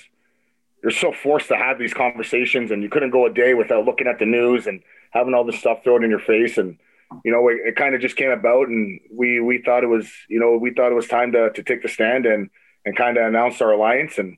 you're 0.82 0.90
so 0.90 1.12
forced 1.12 1.48
to 1.48 1.56
have 1.56 1.78
these 1.78 1.92
conversations, 1.92 2.70
and 2.70 2.82
you 2.82 2.88
couldn't 2.88 3.10
go 3.10 3.26
a 3.26 3.32
day 3.32 3.52
without 3.52 3.84
looking 3.84 4.06
at 4.06 4.18
the 4.18 4.26
news 4.26 4.66
and 4.66 4.82
having 5.10 5.34
all 5.34 5.44
this 5.44 5.58
stuff 5.58 5.84
thrown 5.84 6.02
in 6.02 6.08
your 6.08 6.18
face 6.20 6.56
and 6.56 6.78
you 7.24 7.32
know 7.32 7.48
it, 7.48 7.58
it 7.64 7.76
kind 7.76 7.94
of 7.94 8.00
just 8.00 8.16
came 8.16 8.30
about 8.30 8.68
and 8.68 9.00
we 9.12 9.40
we 9.40 9.62
thought 9.62 9.84
it 9.84 9.88
was 9.88 10.10
you 10.28 10.40
know 10.40 10.56
we 10.56 10.72
thought 10.72 10.92
it 10.92 10.96
was 10.96 11.06
time 11.06 11.32
to 11.32 11.50
to 11.50 11.62
take 11.62 11.82
the 11.82 11.88
stand 11.88 12.26
and 12.26 12.50
and 12.84 12.96
kind 12.96 13.16
of 13.16 13.26
announce 13.26 13.60
our 13.60 13.72
alliance. 13.72 14.18
And 14.18 14.36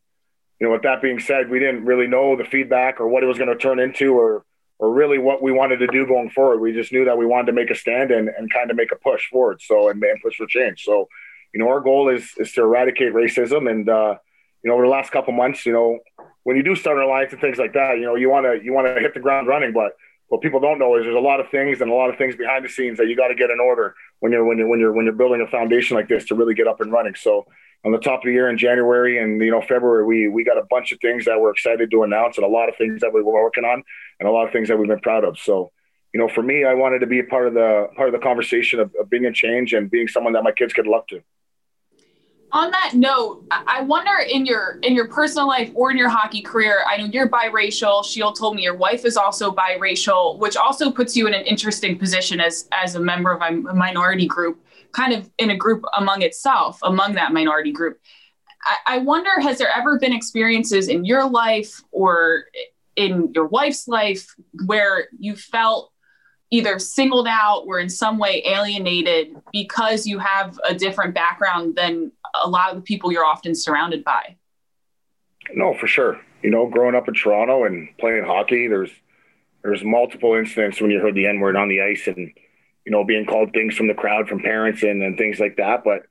you 0.61 0.67
know 0.67 0.73
with 0.73 0.82
that 0.82 1.03
being 1.03 1.20
said 1.20 1.50
we 1.50 1.59
didn't 1.59 1.85
really 1.85 2.06
know 2.06 2.37
the 2.37 2.44
feedback 2.44 3.00
or 3.00 3.09
what 3.09 3.23
it 3.23 3.26
was 3.26 3.38
going 3.38 3.50
to 3.50 3.56
turn 3.56 3.79
into 3.79 4.15
or 4.15 4.44
or 4.81 4.93
really 4.93 5.19
what 5.19 5.43
we 5.43 5.50
wanted 5.50 5.79
to 5.79 5.88
do 5.88 6.06
going 6.06 6.31
forward. 6.31 6.61
We 6.61 6.73
just 6.73 6.93
knew 6.93 7.05
that 7.05 7.19
we 7.19 7.26
wanted 7.26 7.47
to 7.47 7.53
make 7.53 7.70
a 7.70 7.75
stand 7.75 8.12
and, 8.12 8.29
and 8.29 8.53
kind 8.53 8.70
of 8.70 8.76
make 8.76 8.93
a 8.93 8.97
push 8.97 9.29
forward 9.29 9.61
so 9.61 9.88
and, 9.88 10.03
and 10.03 10.20
push 10.23 10.37
for 10.37 10.47
change. 10.47 10.85
So 10.85 11.09
you 11.53 11.61
know 11.61 11.69
our 11.69 11.81
goal 11.81 12.09
is 12.09 12.32
is 12.38 12.53
to 12.53 12.62
eradicate 12.62 13.12
racism 13.12 13.70
and 13.70 13.88
uh 13.88 14.17
you 14.62 14.69
know 14.69 14.75
over 14.75 14.85
the 14.85 14.91
last 14.91 15.11
couple 15.11 15.32
months 15.32 15.65
you 15.65 15.73
know 15.73 15.99
when 16.43 16.56
you 16.56 16.62
do 16.62 16.75
start 16.75 16.99
an 16.99 17.05
alliance 17.05 17.32
and 17.32 17.41
things 17.41 17.59
like 17.59 17.73
that 17.73 17.99
you 17.99 18.05
know 18.05 18.15
you 18.15 18.29
want 18.29 18.47
to 18.47 18.62
you 18.65 18.73
want 18.73 18.87
to 18.87 19.00
hit 19.00 19.15
the 19.15 19.20
ground 19.20 19.47
running 19.47 19.73
but 19.73 19.93
what 20.29 20.43
people 20.43 20.61
don't 20.61 20.79
know 20.79 20.97
is 20.97 21.05
there's 21.05 21.17
a 21.17 21.19
lot 21.19 21.41
of 21.41 21.51
things 21.51 21.81
and 21.81 21.91
a 21.91 21.95
lot 21.95 22.11
of 22.11 22.17
things 22.17 22.37
behind 22.37 22.65
the 22.65 22.69
scenes 22.69 22.99
that 22.99 23.09
you 23.09 23.17
got 23.17 23.29
to 23.29 23.35
get 23.35 23.51
in 23.51 23.61
order 23.61 23.95
when 24.21 24.31
you're 24.31 24.45
when 24.45 24.59
you're 24.59 24.69
when 24.69 24.79
you're 24.79 24.93
when 24.93 25.05
you're 25.07 25.15
building 25.15 25.41
a 25.41 25.51
foundation 25.51 25.97
like 25.97 26.08
this 26.08 26.27
to 26.27 26.35
really 26.35 26.55
get 26.55 26.67
up 26.67 26.81
and 26.81 26.93
running. 26.93 27.15
So 27.15 27.47
on 27.85 27.93
the 27.93 27.99
top 27.99 28.20
of 28.20 28.27
the 28.27 28.32
year 28.32 28.51
in 28.51 28.58
January 28.58 29.23
and 29.23 29.41
you 29.41 29.51
know 29.51 29.63
February, 29.63 30.05
we 30.05 30.29
we 30.29 30.44
got 30.44 30.58
a 30.58 30.67
bunch 30.69 30.93
of 30.93 31.01
things 31.01 31.25
that 31.25 31.41
we're 31.41 31.51
excited 31.51 31.91
to 31.91 32.03
announce 32.03 32.37
and 32.37 32.44
a 32.44 32.49
lot 32.49 32.69
of 32.69 32.77
things 32.77 33.01
that 33.01 33.13
we 33.13 33.23
were 33.23 33.32
working 33.32 33.65
on 33.65 33.82
and 34.20 34.29
a 34.29 34.32
lot 34.32 34.47
of 34.47 34.53
things 34.53 34.69
that 34.69 34.79
we've 34.79 34.89
been 34.89 35.01
proud 35.01 35.25
of. 35.25 35.39
So 35.39 35.73
you 36.13 36.20
know, 36.20 36.29
for 36.29 36.43
me, 36.43 36.65
I 36.65 36.75
wanted 36.75 37.01
to 37.01 37.06
be 37.06 37.20
a 37.20 37.25
part 37.25 37.47
of 37.47 37.55
the 37.55 37.89
part 37.97 38.08
of 38.08 38.13
the 38.13 38.25
conversation 38.25 38.81
of, 38.81 38.94
of 39.01 39.08
being 39.08 39.27
a 39.27 39.32
change 39.32 39.73
and 39.73 39.91
being 39.91 40.08
someone 40.08 40.35
that 40.35 40.44
my 40.44 40.53
kids 40.53 40.73
could 40.73 40.87
look 40.87 41.08
to 41.08 41.23
on 42.52 42.70
that 42.70 42.93
note, 42.94 43.44
I 43.50 43.82
wonder 43.82 44.10
in 44.20 44.46
your 44.46 44.78
in 44.82 44.94
your 44.94 45.08
personal 45.08 45.46
life 45.46 45.70
or 45.74 45.90
in 45.90 45.98
your 45.98 46.08
hockey 46.08 46.40
career, 46.40 46.82
I 46.88 46.96
know 46.96 47.05
you're 47.05 47.28
biracial. 47.28 48.05
Sheil 48.05 48.32
told 48.32 48.56
me 48.56 48.62
your 48.62 48.76
wife 48.76 49.05
is 49.05 49.17
also 49.17 49.50
biracial, 49.50 50.38
which 50.38 50.56
also 50.56 50.90
puts 50.90 51.17
you 51.17 51.26
in 51.26 51.34
an 51.34 51.44
interesting 51.44 51.98
position 51.98 52.40
as 52.40 52.69
as 52.72 52.94
a 52.94 53.00
member 53.00 53.31
of 53.31 53.43
a 53.43 53.52
minority 53.74 54.26
group, 54.26 54.64
kind 54.93 55.12
of 55.12 55.31
in 55.38 55.50
a 55.50 55.56
group 55.56 55.84
among 55.96 56.22
itself, 56.22 56.78
among 56.82 57.14
that 57.14 57.32
minority 57.32 57.72
group. 57.72 58.00
I, 58.64 58.96
I 58.96 58.98
wonder, 58.98 59.40
has 59.40 59.58
there 59.58 59.70
ever 59.74 59.98
been 59.98 60.12
experiences 60.12 60.88
in 60.88 61.05
your 61.05 61.28
life 61.28 61.82
or 61.93 62.44
in 62.96 63.31
your 63.34 63.46
wife's 63.46 63.88
life 63.88 64.34
where 64.67 65.08
you 65.19 65.36
felt 65.36 65.93
either 66.50 66.78
singled 66.78 67.28
out 67.28 67.64
or 67.67 67.78
in 67.78 67.88
some 67.88 68.19
way 68.19 68.43
alienated 68.46 69.36
because 69.52 70.06
you 70.06 70.19
have 70.19 70.58
a 70.69 70.74
different 70.74 71.14
background 71.14 71.76
than 71.76 72.10
a 72.43 72.49
lot 72.49 72.71
of 72.71 72.77
the 72.77 72.83
people 72.83 73.13
you're 73.13 73.25
often 73.25 73.55
surrounded 73.55 74.05
by. 74.05 74.37
No, 75.55 75.75
for 75.75 75.87
sure. 75.87 76.21
You 76.43 76.51
know, 76.51 76.69
growing 76.69 76.95
up 76.95 77.09
in 77.09 77.15
Toronto 77.15 77.65
and 77.65 77.89
playing 77.99 78.25
hockey, 78.25 78.69
there's 78.69 78.91
there's 79.63 79.83
multiple 79.83 80.35
incidents 80.35 80.81
when 80.81 80.91
you 80.91 81.01
heard 81.01 81.15
the 81.15 81.27
N 81.27 81.41
word 81.41 81.57
on 81.57 81.69
the 81.69 81.83
ice 81.83 82.07
and 82.07 82.33
you 82.85 82.93
know 82.93 83.05
being 83.05 83.27
called 83.27 83.53
things 83.53 83.77
from 83.77 83.89
the 83.89 83.95
crowd 83.95 84.29
from 84.29 84.41
parents 84.41 84.83
and, 84.83 85.03
and 85.03 85.19
things 85.19 85.41
like 85.41 85.57
that. 85.57 85.83
But 85.85 86.03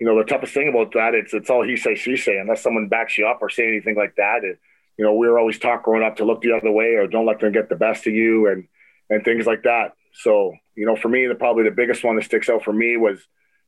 you 0.00 0.06
know, 0.06 0.18
the 0.18 0.24
toughest 0.24 0.54
thing 0.54 0.68
about 0.68 0.92
that 0.92 1.14
it's 1.14 1.34
it's 1.34 1.50
all 1.50 1.64
he 1.64 1.76
say 1.76 1.94
she 1.94 2.16
say 2.16 2.38
unless 2.38 2.62
someone 2.62 2.88
backs 2.88 3.18
you 3.18 3.26
up 3.26 3.38
or 3.40 3.50
say 3.50 3.68
anything 3.68 3.96
like 3.96 4.16
that. 4.16 4.44
It, 4.44 4.58
you 4.96 5.04
know, 5.04 5.14
we 5.14 5.28
were 5.28 5.38
always 5.38 5.58
taught 5.58 5.84
growing 5.84 6.02
up 6.02 6.16
to 6.16 6.24
look 6.24 6.42
the 6.42 6.52
other 6.52 6.72
way 6.72 6.94
or 6.94 7.06
don't 7.06 7.26
let 7.26 7.38
them 7.38 7.52
get 7.52 7.68
the 7.68 7.76
best 7.76 8.06
of 8.06 8.14
you 8.14 8.48
and 8.48 8.66
and 9.10 9.24
things 9.24 9.46
like 9.46 9.62
that. 9.62 9.92
So 10.12 10.54
you 10.74 10.86
know, 10.86 10.96
for 10.96 11.08
me, 11.08 11.26
the 11.26 11.34
probably 11.34 11.64
the 11.64 11.70
biggest 11.70 12.04
one 12.04 12.16
that 12.16 12.24
sticks 12.24 12.48
out 12.48 12.64
for 12.64 12.72
me 12.72 12.96
was 12.96 13.20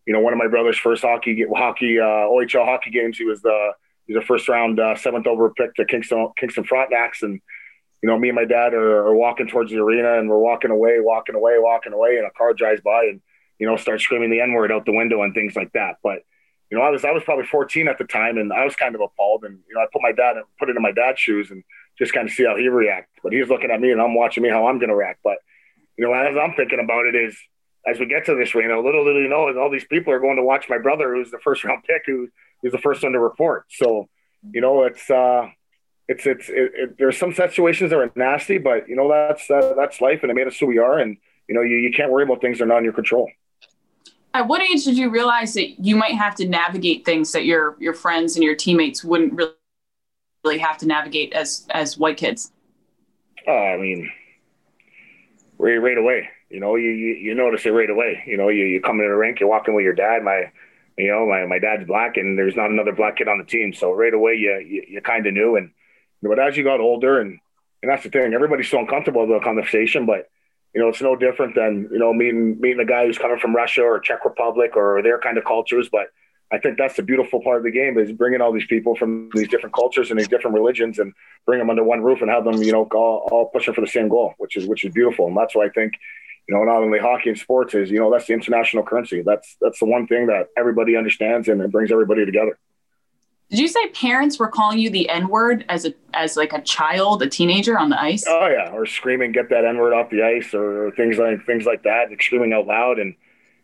you 0.07 0.13
know, 0.13 0.21
one 0.21 0.33
of 0.33 0.39
my 0.39 0.49
brother's 0.49 0.79
first 0.79 1.03
hockey 1.03 1.45
hockey 1.55 1.99
uh, 1.99 2.27
OHL 2.29 2.65
hockey 2.65 2.91
games. 2.91 3.19
He 3.19 3.25
was 3.25 3.43
the 3.43 3.73
he's 4.07 4.17
a 4.17 4.23
first 4.23 4.49
round 4.49 4.81
uh, 4.81 4.97
seventh 4.97 5.27
over 5.27 5.51
pick 5.51 5.75
to 5.75 5.85
Kingston 5.85 6.31
Kingston 6.37 6.65
Frontenacs, 6.65 7.23
and 7.23 7.41
you 8.03 8.09
know, 8.09 8.19
me 8.19 8.29
and 8.29 8.37
my 8.37 8.45
dad 8.45 8.73
are, 8.73 9.07
are 9.07 9.15
walking 9.15 9.47
towards 9.47 9.71
the 9.71 9.79
arena 9.79 10.19
and 10.19 10.29
we're 10.29 10.39
walking 10.39 10.71
away, 10.71 11.01
walking 11.01 11.35
away, 11.35 11.57
walking 11.59 11.93
away, 11.93 12.17
and 12.17 12.27
a 12.27 12.31
car 12.31 12.55
drives 12.55 12.81
by 12.81 13.05
and 13.05 13.21
you 13.59 13.67
know 13.67 13.77
starts 13.77 14.05
screaming 14.05 14.31
the 14.31 14.41
n 14.41 14.53
word 14.53 14.73
out 14.73 14.87
the 14.87 14.93
window 14.93 15.23
and 15.23 15.35
things 15.35 15.55
like 15.55 15.73
that. 15.73 15.97
But 16.03 16.21
you 16.71 16.79
know, 16.79 16.85
I 16.85 16.91
was 16.91 17.05
I 17.05 17.11
was 17.11 17.25
probably 17.25 17.47
14 17.47 17.89
at 17.89 17.99
the 17.99 18.05
time, 18.05 18.39
and 18.39 18.53
I 18.53 18.65
was 18.65 18.77
kind 18.77 18.95
of 18.95 19.01
appalled. 19.01 19.45
And 19.45 19.59
you 19.69 19.75
know, 19.75 19.81
I 19.81 19.87
put 19.93 20.03
my 20.03 20.13
dad 20.13 20.37
put 20.59 20.71
it 20.71 20.77
in 20.77 20.83
my 20.83 20.93
dad's 20.93 21.21
shoes 21.21 21.51
and 21.51 21.63
just 21.99 22.15
kind 22.15 22.29
of 22.29 22.35
see 22.35 22.45
how 22.45 22.57
he 22.57 22.69
react. 22.69 23.11
But 23.23 23.33
he's 23.33 23.49
looking 23.49 23.71
at 23.71 23.81
me, 23.81 23.91
and 23.91 24.01
I'm 24.01 24.15
watching 24.15 24.43
me 24.43 24.49
how 24.49 24.67
I'm 24.67 24.79
going 24.79 24.89
to 24.89 24.97
react. 24.97 25.21
But 25.23 25.39
you 25.99 26.07
know, 26.07 26.15
as 26.15 26.37
I'm 26.37 26.55
thinking 26.55 26.81
about 26.81 27.07
it, 27.07 27.15
is 27.15 27.37
as 27.87 27.99
we 27.99 28.07
get 28.07 28.27
to 28.27 28.35
this 28.35 28.55
arena, 28.55 28.79
little 28.81 29.05
do 29.05 29.19
you 29.21 29.29
know, 29.29 29.49
is 29.49 29.57
all 29.57 29.71
these 29.71 29.85
people 29.85 30.13
are 30.13 30.21
going 30.21 30.37
to 30.37 30.43
watch 30.43 30.67
my 30.69 30.79
brother, 30.79 31.15
who's 31.15 31.31
the 31.31 31.39
first 31.39 31.65
round 31.65 31.85
pick, 31.85 32.03
who 32.07 32.29
is 32.63 32.73
the 32.73 32.79
first 32.79 33.03
one 33.03 33.13
to 33.13 33.21
report. 33.21 33.65
So 33.71 34.09
you 34.53 34.61
know, 34.61 34.85
it's 34.85 35.09
uh, 35.11 35.49
it's 36.09 36.27
it's 36.27 36.49
it, 36.49 36.73
it, 36.75 36.99
there's 36.99 37.19
some 37.19 37.33
situations 37.33 37.91
that 37.91 37.99
are 37.99 38.11
nasty, 38.17 38.59
but 38.59 38.89
you 38.89 38.97
know 38.97 39.09
that's 39.09 39.51
uh, 39.51 39.75
that's 39.77 40.01
life, 40.01 40.21
and 40.23 40.31
it 40.31 40.35
made 40.35 40.47
us 40.47 40.59
who 40.59 40.67
we 40.67 40.79
are. 40.79 40.99
And 40.99 41.17
you 41.49 41.55
know, 41.55 41.63
you, 41.63 41.77
you 41.77 41.93
can't 41.93 42.11
worry 42.11 42.25
about 42.25 42.41
things 42.41 42.59
that 42.59 42.65
are 42.65 42.69
not 42.69 42.79
in 42.79 42.85
your 42.85 42.93
control 42.93 43.31
at 44.35 44.47
what 44.47 44.63
age 44.63 44.85
did 44.85 44.97
you 44.97 45.11
realize 45.11 45.55
that 45.55 45.85
you 45.85 45.97
might 45.97 46.15
have 46.15 46.35
to 46.37 46.47
navigate 46.49 47.05
things 47.05 47.33
that 47.33 47.45
your 47.45 47.77
your 47.81 47.95
friends 47.95 48.37
and 48.37 48.45
your 48.45 48.55
teammates 48.55 49.03
wouldn't 49.03 49.33
really, 49.33 49.53
really 50.45 50.59
have 50.59 50.79
to 50.79 50.87
navigate 50.87 51.33
as 51.33 51.67
as 51.71 51.99
white 51.99 52.17
kids? 52.17 52.53
Uh, 53.47 53.51
I 53.51 53.77
mean, 53.79 54.11
right, 55.59 55.77
right 55.77 55.99
away. 55.99 56.29
You 56.51 56.61
know, 56.61 56.77
you, 56.77 56.91
you, 56.91 57.15
you 57.15 57.35
notice 57.35 57.65
it 57.65 57.71
right 57.71 57.89
away. 57.89 58.23
You 58.27 58.37
know, 58.37 58.49
you, 58.49 58.65
you 58.65 58.81
come 58.81 58.97
into 58.97 59.09
the 59.11 59.17
rink, 59.17 59.41
you're 59.41 59.49
walking 59.49 59.75
with 59.75 59.85
your 59.85 59.95
dad. 59.95 60.23
My, 60.23 60.51
you 60.99 61.09
know, 61.09 61.27
my, 61.27 61.47
my 61.47 61.59
dad's 61.59 61.87
black, 61.87 62.17
and 62.17 62.37
there's 62.37 62.57
not 62.57 62.71
another 62.71 62.93
black 62.93 63.17
kid 63.17 63.29
on 63.29 63.39
the 63.39 63.45
team. 63.45 63.73
So 63.73 63.93
right 63.93 64.13
away, 64.13 64.35
you 64.35 64.59
you, 64.59 64.85
you 64.89 65.01
kind 65.01 65.27
of 65.27 65.35
knew. 65.35 65.57
And 65.57 65.71
but 66.23 66.39
as 66.39 66.57
you 66.57 66.65
got 66.65 66.81
older, 66.81 67.21
and 67.21 67.39
and 67.83 67.91
that's 67.91 68.03
the 68.03 68.11
thing, 68.11 68.35
everybody's 68.35 68.69
so 68.69 68.81
uncomfortable 68.81 69.27
with 69.27 69.41
the 69.41 69.45
conversation, 69.45 70.07
but 70.07 70.29
you 70.75 70.81
know, 70.81 70.89
it's 70.89 71.03
no 71.03 71.17
different 71.17 71.55
than 71.55 71.89
you 71.91 71.99
know 71.99 72.13
meeting 72.13 72.61
meeting 72.61 72.81
a 72.81 72.85
guy 72.85 73.07
who's 73.07 73.19
coming 73.19 73.39
from 73.39 73.55
Russia 73.55 73.83
or 73.83 74.01
Czech 74.01 74.25
Republic 74.25 74.77
or 74.77 75.03
their 75.03 75.19
kind 75.19 75.39
of 75.39 75.45
cultures. 75.45 75.89
But 75.91 76.09
I 76.53 76.59
think 76.59 76.79
that's 76.79 76.97
the 76.97 77.03
beautiful 77.03 77.41
part 77.43 77.59
of 77.59 77.63
the 77.63 77.71
game 77.71 77.97
is 77.99 78.13
bringing 78.13 78.41
all 78.41 78.53
these 78.53 78.67
people 78.67 78.97
from 78.97 79.31
these 79.35 79.49
different 79.49 79.75
cultures 79.75 80.11
and 80.11 80.19
these 80.19 80.29
different 80.29 80.55
religions 80.55 80.99
and 80.99 81.13
bring 81.47 81.61
them 81.61 81.71
under 81.71 81.85
one 81.85 82.03
roof 82.03 82.23
and 82.23 82.31
have 82.31 82.45
them, 82.45 82.61
you 82.63 82.73
know, 82.73 82.89
all, 82.93 83.29
all 83.31 83.51
pushing 83.51 83.73
for 83.73 83.81
the 83.81 83.87
same 83.87 84.09
goal, 84.09 84.35
which 84.39 84.57
is 84.57 84.67
which 84.67 84.85
is 84.85 84.93
beautiful. 84.93 85.29
And 85.29 85.37
that's 85.37 85.55
why 85.55 85.67
I 85.67 85.69
think, 85.69 85.95
you 86.49 86.55
know, 86.55 86.65
not 86.65 86.83
only 86.83 86.99
hockey 86.99 87.31
and 87.31 87.39
sports 87.39 87.75
is, 87.75 87.91
you 87.91 87.99
know, 87.99 88.11
that's 88.11 88.27
the 88.27 88.33
international 88.33 88.83
currency. 88.83 89.23
That's 89.23 89.57
that's 89.61 89.79
the 89.79 89.87
one 89.87 90.07
thing 90.07 90.27
that 90.27 90.49
everybody 90.57 90.97
understands 90.97 91.49
and 91.49 91.61
it 91.61 91.71
brings 91.71 91.93
everybody 91.93 92.27
together. 92.27 92.59
Did 93.51 93.59
you 93.59 93.69
say 93.69 93.89
parents 93.89 94.39
were 94.39 94.49
calling 94.49 94.79
you 94.79 94.91
the 94.91 95.09
N 95.09 95.29
word 95.29 95.65
as 95.69 95.85
a 95.85 95.93
as 96.15 96.37
like 96.37 96.53
a 96.53 96.61
child, 96.63 97.21
a 97.23 97.29
teenager 97.29 97.77
on 97.77 97.91
the 97.91 98.01
ice? 98.01 98.25
Oh 98.29 98.47
yeah, 98.47 98.71
or 98.71 98.87
screaming, 98.87 99.33
"Get 99.33 99.49
that 99.51 99.65
N 99.65 99.79
word 99.79 99.93
off 99.93 100.09
the 100.09 100.23
ice," 100.23 100.55
or 100.55 100.93
things 100.93 101.19
like 101.19 101.45
things 101.47 101.67
like 101.67 101.83
that, 101.83 102.11
like 102.11 102.23
screaming 102.23 102.53
out 102.53 102.69
loud, 102.69 103.01
and 103.01 103.15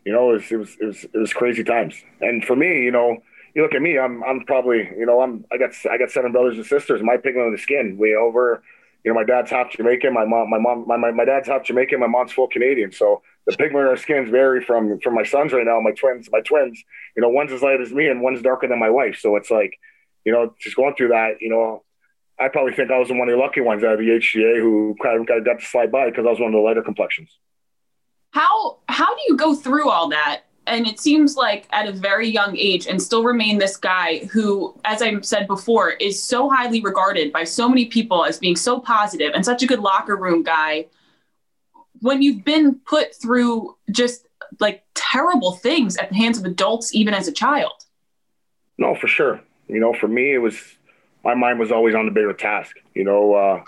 you 0.05 0.13
know, 0.13 0.31
it 0.31 0.35
was, 0.35 0.53
it 0.53 0.57
was 0.57 0.77
it 0.81 0.85
was 0.87 1.05
it 1.05 1.19
was 1.19 1.33
crazy 1.33 1.63
times. 1.63 2.03
And 2.21 2.45
for 2.45 2.57
me, 2.57 2.83
you 2.83 2.91
know, 2.91 3.19
you 3.55 3.63
look 3.63 3.75
at 3.75 3.83
me, 3.83 3.97
I'm 3.97 4.25
I'm 4.25 4.41
probably 4.45 4.91
you 4.99 5.07
know 5.07 5.21
I'm 5.21 5.45
I 5.53 5.57
got 5.57 5.71
I 5.89 5.99
got 5.99 6.11
seven 6.11 6.33
brothers 6.33 6.57
and 6.57 6.67
sisters. 6.67 7.01
My 7.01 7.17
pigment 7.17 7.47
of 7.47 7.53
the 7.53 7.63
skin 7.63 7.97
way 7.97 8.15
over. 8.17 8.63
You 9.07 9.13
know, 9.13 9.15
my 9.15 9.25
dad's 9.25 9.51
half 9.51 9.71
Jamaican. 9.71 10.13
My 10.13 10.27
mom, 10.27 10.51
my 10.51 10.59
mom, 10.59 10.85
my, 10.87 10.97
my, 10.97 11.13
my 11.13 11.25
dad's 11.25 11.49
half 11.49 11.65
Jamaican. 11.65 11.99
My 11.99 12.09
mom's 12.09 12.33
full 12.33 12.49
Canadian. 12.49 12.93
So 12.93 13.23
the 13.47 13.57
pigment 13.57 13.85
of 13.85 13.91
our 13.91 13.97
skins 13.97 14.29
vary 14.29 14.63
from 14.63 15.01
from 15.01 15.15
my 15.15 15.23
sons 15.23 15.53
right 15.53 15.65
now. 15.65 15.81
My 15.81 15.93
twins, 15.93 16.29
my 16.31 16.41
twins. 16.41 16.83
You 17.17 17.23
know, 17.23 17.31
one's 17.31 17.53
as 17.53 17.63
light 17.63 17.81
as 17.81 17.93
me 17.93 18.09
and 18.09 18.21
one's 18.21 18.43
darker 18.43 18.69
than 18.69 18.79
my 18.79 18.91
wife. 18.91 19.19
So 19.21 19.37
it's 19.37 19.51
like 19.51 19.79
you 20.27 20.33
know, 20.33 20.53
just 20.59 20.77
going 20.77 20.95
through 20.97 21.09
that, 21.09 21.41
you 21.41 21.49
know, 21.49 21.85
I 22.39 22.49
probably 22.49 22.75
think 22.75 22.91
I 22.91 22.99
was 22.99 23.09
one 23.09 23.29
of 23.29 23.33
the 23.33 23.41
lucky 23.41 23.61
ones 23.61 23.85
out 23.85 23.95
of 23.95 23.99
the 24.01 24.09
HDA 24.09 24.61
who 24.61 24.97
kind 25.01 25.21
of 25.21 25.27
got, 25.27 25.45
got 25.45 25.61
to 25.61 25.65
slide 25.65 25.91
by 25.91 26.11
because 26.11 26.27
I 26.27 26.31
was 26.31 26.41
one 26.41 26.49
of 26.49 26.53
the 26.53 26.59
lighter 26.59 26.83
complexions. 26.83 27.31
How 28.33 28.81
how 28.89 29.15
do 29.15 29.23
you 29.29 29.37
go 29.37 29.55
through 29.55 29.89
all 29.89 30.09
that? 30.09 30.43
And 30.67 30.87
it 30.87 30.99
seems 30.99 31.37
like 31.37 31.69
at 31.73 31.89
a 31.89 31.93
very 31.93 32.29
young 32.29 32.57
age, 32.57 32.87
and 32.87 33.01
still 33.01 33.23
remain 33.23 33.59
this 33.59 33.77
guy 33.77 34.25
who, 34.33 34.75
as 34.85 35.01
I 35.01 35.21
said 35.21 35.47
before, 35.47 35.91
is 35.91 36.21
so 36.21 36.51
highly 36.51 36.81
regarded 36.81 37.33
by 37.33 37.45
so 37.45 37.69
many 37.69 37.87
people 37.87 38.25
as 38.25 38.39
being 38.39 38.57
so 38.57 38.81
positive 38.81 39.33
and 39.35 39.45
such 39.45 39.63
a 39.63 39.67
good 39.67 39.81
locker 39.81 40.17
room 40.17 40.43
guy. 40.43 40.87
When 42.01 42.21
you've 42.21 42.45
been 42.45 42.75
put 42.85 43.15
through 43.15 43.77
just 43.91 44.27
like 44.61 44.85
terrible 44.95 45.53
things 45.53 45.97
at 45.97 46.11
the 46.11 46.17
hands 46.17 46.39
of 46.39 46.45
adults, 46.45 46.95
even 46.95 47.15
as 47.15 47.29
a 47.29 47.33
child. 47.33 47.85
No, 48.79 48.95
for 48.95 49.07
sure. 49.07 49.41
You 49.69 49.81
know, 49.81 49.93
for 49.93 50.09
me, 50.09 50.35
it 50.35 50.39
was 50.39 50.59
my 51.25 51.35
mind 51.35 51.59
was 51.59 51.73
always 51.73 51.95
on 51.95 52.07
the 52.07 52.13
bigger 52.13 52.33
task. 52.33 52.77
You 52.95 53.05
know, 53.05 53.35
uh, 53.35 53.65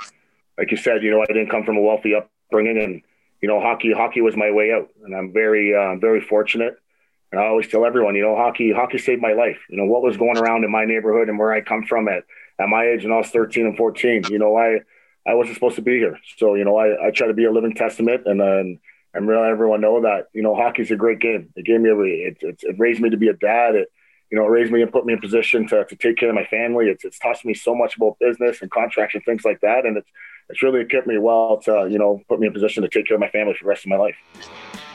like 0.56 0.70
you 0.70 0.76
said, 0.76 1.02
you 1.02 1.10
know, 1.10 1.22
I 1.22 1.26
didn't 1.26 1.48
come 1.50 1.64
from 1.64 1.76
a 1.76 1.80
wealthy 1.80 2.14
upbringing, 2.14 2.78
and 2.82 3.02
you 3.40 3.48
know, 3.48 3.60
hockey 3.60 3.92
hockey 3.92 4.20
was 4.20 4.36
my 4.36 4.50
way 4.50 4.72
out, 4.72 4.90
and 5.04 5.14
I'm 5.14 5.32
very 5.32 5.74
uh, 5.74 5.96
very 5.96 6.20
fortunate. 6.20 6.76
And 7.30 7.40
I 7.40 7.46
always 7.46 7.68
tell 7.68 7.84
everyone, 7.84 8.14
you 8.14 8.22
know, 8.22 8.36
hockey 8.36 8.72
hockey 8.72 8.98
saved 8.98 9.20
my 9.20 9.32
life. 9.32 9.58
You 9.68 9.76
know, 9.76 9.84
what 9.84 10.02
was 10.02 10.16
going 10.16 10.38
around 10.38 10.64
in 10.64 10.70
my 10.70 10.84
neighborhood 10.84 11.28
and 11.28 11.38
where 11.38 11.52
I 11.52 11.60
come 11.60 11.84
from 11.84 12.08
at 12.08 12.24
at 12.58 12.68
my 12.68 12.86
age, 12.86 13.04
and 13.04 13.12
I 13.12 13.18
was 13.18 13.28
13 13.28 13.66
and 13.66 13.76
14. 13.76 14.24
You 14.30 14.38
know, 14.38 14.56
I 14.56 14.80
I 15.26 15.34
wasn't 15.34 15.54
supposed 15.54 15.76
to 15.76 15.82
be 15.82 15.98
here, 15.98 16.18
so 16.36 16.54
you 16.54 16.64
know, 16.64 16.76
I, 16.76 17.08
I 17.08 17.10
try 17.10 17.26
to 17.26 17.34
be 17.34 17.44
a 17.44 17.52
living 17.52 17.74
testament 17.74 18.22
and 18.26 18.40
and 18.40 18.78
and 19.14 19.26
let 19.26 19.44
everyone 19.44 19.80
know 19.80 20.02
that 20.02 20.28
you 20.32 20.42
know 20.42 20.54
hockey's 20.54 20.90
a 20.90 20.96
great 20.96 21.20
game. 21.20 21.50
It 21.54 21.66
gave 21.66 21.80
me 21.80 21.90
a 21.90 22.28
it, 22.28 22.38
it, 22.40 22.60
it 22.62 22.76
raised 22.78 23.00
me 23.00 23.10
to 23.10 23.16
be 23.16 23.28
a 23.28 23.34
dad. 23.34 23.74
It 23.74 23.92
you 24.30 24.38
know, 24.38 24.44
it 24.44 24.50
raised 24.50 24.70
me 24.70 24.82
and 24.82 24.92
put 24.92 25.06
me 25.06 25.14
in 25.14 25.20
position 25.20 25.66
to, 25.68 25.84
to 25.86 25.96
take 25.96 26.18
care 26.18 26.28
of 26.28 26.34
my 26.34 26.44
family. 26.44 26.86
It's, 26.86 27.04
it's 27.04 27.18
taught 27.18 27.42
me 27.44 27.54
so 27.54 27.74
much 27.74 27.96
about 27.96 28.18
business 28.18 28.60
and 28.60 28.70
contracts 28.70 29.14
and 29.14 29.24
things 29.24 29.44
like 29.44 29.60
that. 29.62 29.86
And 29.86 29.96
it's, 29.96 30.10
it's 30.50 30.62
really 30.62 30.80
equipped 30.80 31.06
me 31.06 31.18
well 31.18 31.60
to, 31.64 31.88
you 31.90 31.98
know, 31.98 32.22
put 32.28 32.38
me 32.38 32.46
in 32.46 32.52
position 32.52 32.82
to 32.82 32.88
take 32.88 33.06
care 33.06 33.14
of 33.14 33.20
my 33.20 33.30
family 33.30 33.54
for 33.54 33.64
the 33.64 33.68
rest 33.68 33.84
of 33.84 33.90
my 33.90 33.96
life. 33.96 34.16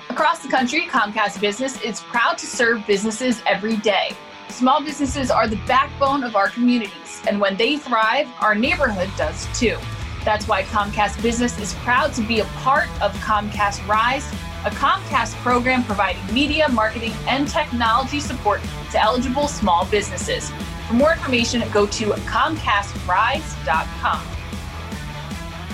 Across 0.09 0.43
the 0.43 0.49
country, 0.49 0.87
Comcast 0.87 1.41
Business 1.41 1.81
is 1.81 2.01
proud 2.01 2.37
to 2.37 2.45
serve 2.45 2.85
businesses 2.85 3.41
every 3.45 3.77
day. 3.77 4.11
Small 4.49 4.83
businesses 4.83 5.31
are 5.31 5.47
the 5.47 5.59
backbone 5.67 6.23
of 6.23 6.35
our 6.35 6.49
communities, 6.49 7.21
and 7.27 7.39
when 7.39 7.57
they 7.57 7.77
thrive, 7.77 8.27
our 8.39 8.53
neighborhood 8.53 9.09
does 9.17 9.47
too. 9.57 9.77
That's 10.23 10.47
why 10.47 10.63
Comcast 10.63 11.21
Business 11.21 11.59
is 11.59 11.73
proud 11.75 12.13
to 12.13 12.21
be 12.21 12.39
a 12.39 12.45
part 12.45 12.89
of 13.01 13.13
Comcast 13.15 13.85
Rise 13.87 14.31
a 14.65 14.69
Comcast 14.69 15.33
program 15.41 15.83
providing 15.83 16.25
media, 16.33 16.69
marketing, 16.69 17.11
and 17.27 17.45
technology 17.47 18.21
support 18.21 18.61
to 18.91 19.01
eligible 19.01 19.47
small 19.47 19.85
businesses. 19.85 20.51
For 20.87 20.93
more 20.93 21.13
information, 21.13 21.63
go 21.71 21.85
to 21.85 22.05
ComcastRise.com. 22.05 24.32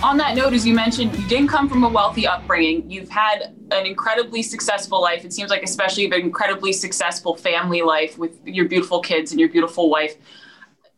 On 0.02 0.16
that 0.16 0.34
note, 0.34 0.54
as 0.54 0.66
you 0.66 0.74
mentioned, 0.74 1.14
you 1.18 1.28
didn't 1.28 1.50
come 1.50 1.68
from 1.68 1.84
a 1.84 1.90
wealthy 1.90 2.26
upbringing. 2.26 2.90
You've 2.90 3.10
had 3.10 3.54
an 3.72 3.86
incredibly 3.86 4.42
successful 4.42 5.02
life. 5.02 5.26
It 5.26 5.34
seems 5.34 5.50
like, 5.50 5.62
especially, 5.62 6.06
an 6.06 6.14
incredibly 6.14 6.72
successful 6.72 7.36
family 7.36 7.82
life 7.82 8.18
with 8.18 8.40
your 8.46 8.70
beautiful 8.70 9.02
kids 9.02 9.32
and 9.32 9.42
your 9.42 9.50
beautiful 9.50 9.90
wife. 9.90 10.16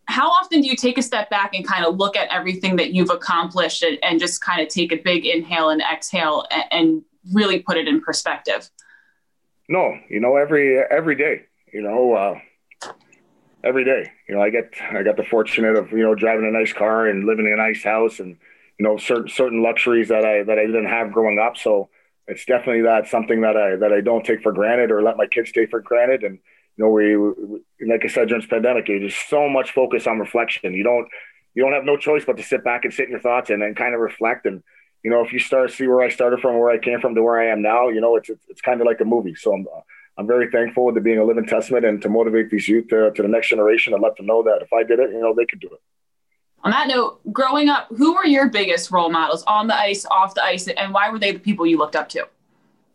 How 0.05 0.29
often 0.29 0.62
do 0.62 0.67
you 0.67 0.75
take 0.75 1.00
a 1.00 1.01
step 1.01 1.31
back 1.31 1.55
and 1.55 1.65
kind 1.65 1.84
of 1.84 1.98
look 1.98 2.15
at 2.15 2.29
everything 2.31 2.75
that 2.75 2.93
you've 2.93 3.10
accomplished 3.10 3.81
and, 3.81 3.98
and 4.03 4.20
just 4.20 4.39
kind 4.39 4.62
of 4.62 4.67
take 4.67 4.91
a 4.91 4.98
big 4.98 5.25
inhale 5.25 5.70
and 5.72 5.81
exhale 5.81 6.46
and, 6.51 6.63
and 6.72 7.03
really 7.34 7.58
put 7.60 7.77
it 7.77 7.88
in 7.88 8.01
perspective? 8.01 8.70
No, 9.67 9.98
you 10.12 10.20
know, 10.20 10.36
every 10.36 10.77
every 10.77 11.15
day, 11.15 11.46
you 11.74 11.81
know, 11.81 12.13
uh, 12.13 12.89
every 13.63 13.84
day, 13.84 14.12
you 14.29 14.36
know, 14.36 14.41
I 14.43 14.51
get 14.51 14.74
I 14.91 15.01
got 15.01 15.17
the 15.17 15.24
fortunate 15.24 15.75
of 15.75 15.91
you 15.91 16.03
know 16.03 16.13
driving 16.13 16.46
a 16.46 16.51
nice 16.51 16.72
car 16.72 17.08
and 17.08 17.25
living 17.25 17.48
in 17.48 17.53
a 17.53 17.58
nice 17.58 17.84
house 17.84 18.20
and 18.20 18.38
you 18.81 18.88
know 18.88 18.97
certain 18.97 19.29
certain 19.29 19.61
luxuries 19.61 20.07
that 20.07 20.25
I 20.25 20.41
that 20.41 20.57
I 20.57 20.65
didn't 20.65 20.88
have 20.88 21.11
growing 21.11 21.38
up. 21.38 21.55
So 21.55 21.89
it's 22.25 22.45
definitely 22.45 22.81
that 22.81 23.07
something 23.07 23.41
that 23.41 23.55
I 23.55 23.75
that 23.75 23.93
I 23.93 24.01
don't 24.01 24.25
take 24.25 24.41
for 24.41 24.51
granted 24.51 24.89
or 24.89 25.03
let 25.03 25.17
my 25.17 25.27
kids 25.27 25.51
take 25.51 25.69
for 25.69 25.81
granted. 25.81 26.23
And 26.23 26.39
you 26.77 26.83
know, 26.83 26.89
we, 26.89 27.15
we 27.15 27.59
like 27.88 28.03
I 28.03 28.07
said 28.07 28.27
during 28.27 28.41
this 28.41 28.50
pandemic, 28.50 28.88
there's 28.88 29.15
so 29.15 29.47
much 29.47 29.69
focus 29.69 30.07
on 30.07 30.17
reflection. 30.17 30.73
You 30.73 30.81
don't 30.81 31.07
you 31.53 31.61
don't 31.61 31.73
have 31.73 31.85
no 31.85 31.95
choice 31.95 32.25
but 32.25 32.38
to 32.38 32.43
sit 32.43 32.63
back 32.63 32.83
and 32.83 32.91
sit 32.91 33.05
in 33.05 33.11
your 33.11 33.19
thoughts 33.19 33.51
and 33.51 33.61
then 33.61 33.75
kind 33.75 33.93
of 33.93 34.01
reflect 34.01 34.47
and 34.47 34.63
you 35.03 35.11
know, 35.11 35.23
if 35.23 35.31
you 35.31 35.38
start 35.38 35.69
to 35.69 35.75
see 35.75 35.88
where 35.88 36.01
I 36.01 36.09
started 36.09 36.39
from, 36.41 36.57
where 36.57 36.71
I 36.71 36.79
came 36.79 37.01
from 37.01 37.13
to 37.13 37.21
where 37.21 37.39
I 37.39 37.51
am 37.51 37.61
now, 37.61 37.89
you 37.89 38.01
know, 38.01 38.15
it's 38.15 38.29
it's, 38.29 38.45
it's 38.50 38.61
kind 38.61 38.81
of 38.81 38.88
like 38.88 39.00
a 39.00 39.05
movie. 39.05 39.35
So 39.35 39.53
I'm 39.53 39.67
uh, 39.67 39.81
I'm 40.17 40.25
very 40.25 40.50
thankful 40.50 40.91
to 40.91 41.01
being 41.01 41.19
a 41.19 41.23
living 41.23 41.45
testament 41.45 41.85
and 41.85 42.01
to 42.01 42.09
motivate 42.09 42.50
these 42.50 42.67
youth 42.67 42.88
to, 42.88 43.11
to 43.11 43.21
the 43.21 43.27
next 43.27 43.50
generation 43.50 43.93
and 43.93 44.01
let 44.01 44.17
them 44.17 44.25
know 44.25 44.41
that 44.41 44.63
if 44.63 44.73
I 44.73 44.81
did 44.81 44.97
it, 44.97 45.11
you 45.11 45.21
know, 45.21 45.35
they 45.35 45.45
could 45.45 45.59
do 45.59 45.67
it. 45.67 45.81
On 46.63 46.72
that 46.72 46.88
note, 46.88 47.20
growing 47.34 47.70
up, 47.70 47.88
who 47.89 48.13
were 48.13 48.25
your 48.25 48.50
biggest 48.50 48.91
role 48.91 49.10
models 49.10 49.44
on 49.44 49.68
the 49.68 49.75
ice, 49.75 50.06
off 50.06 50.36
the 50.36 50.44
ice, 50.44 50.68
and 50.68 50.94
why 50.94 51.10
were 51.10 51.18
they 51.18 51.32
the 51.32 51.39
people 51.39 51.65
you 51.65 51.77
looked 51.77 51.96
up 51.96 52.10
to? 52.10 52.27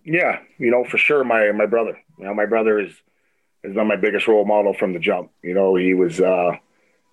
Yeah, 0.04 0.40
you 0.58 0.70
know, 0.70 0.84
for 0.84 0.98
sure, 0.98 1.24
my 1.24 1.50
my 1.52 1.66
brother. 1.66 1.98
You 2.18 2.26
know, 2.26 2.34
my 2.34 2.46
brother 2.46 2.78
is 2.78 2.92
has 3.64 3.74
been 3.74 3.88
my 3.88 3.96
biggest 3.96 4.28
role 4.28 4.44
model 4.44 4.72
from 4.72 4.92
the 4.92 5.00
jump. 5.00 5.30
You 5.42 5.54
know, 5.54 5.74
he 5.74 5.94
was 5.94 6.20
uh, 6.20 6.52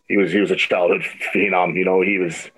he 0.07 0.17
was 0.17 0.31
he 0.31 0.39
was 0.39 0.51
a 0.51 0.55
childhood 0.55 1.01
phenom. 1.33 1.75
You 1.75 1.85
know, 1.85 2.01
he 2.01 2.19
was 2.19 2.51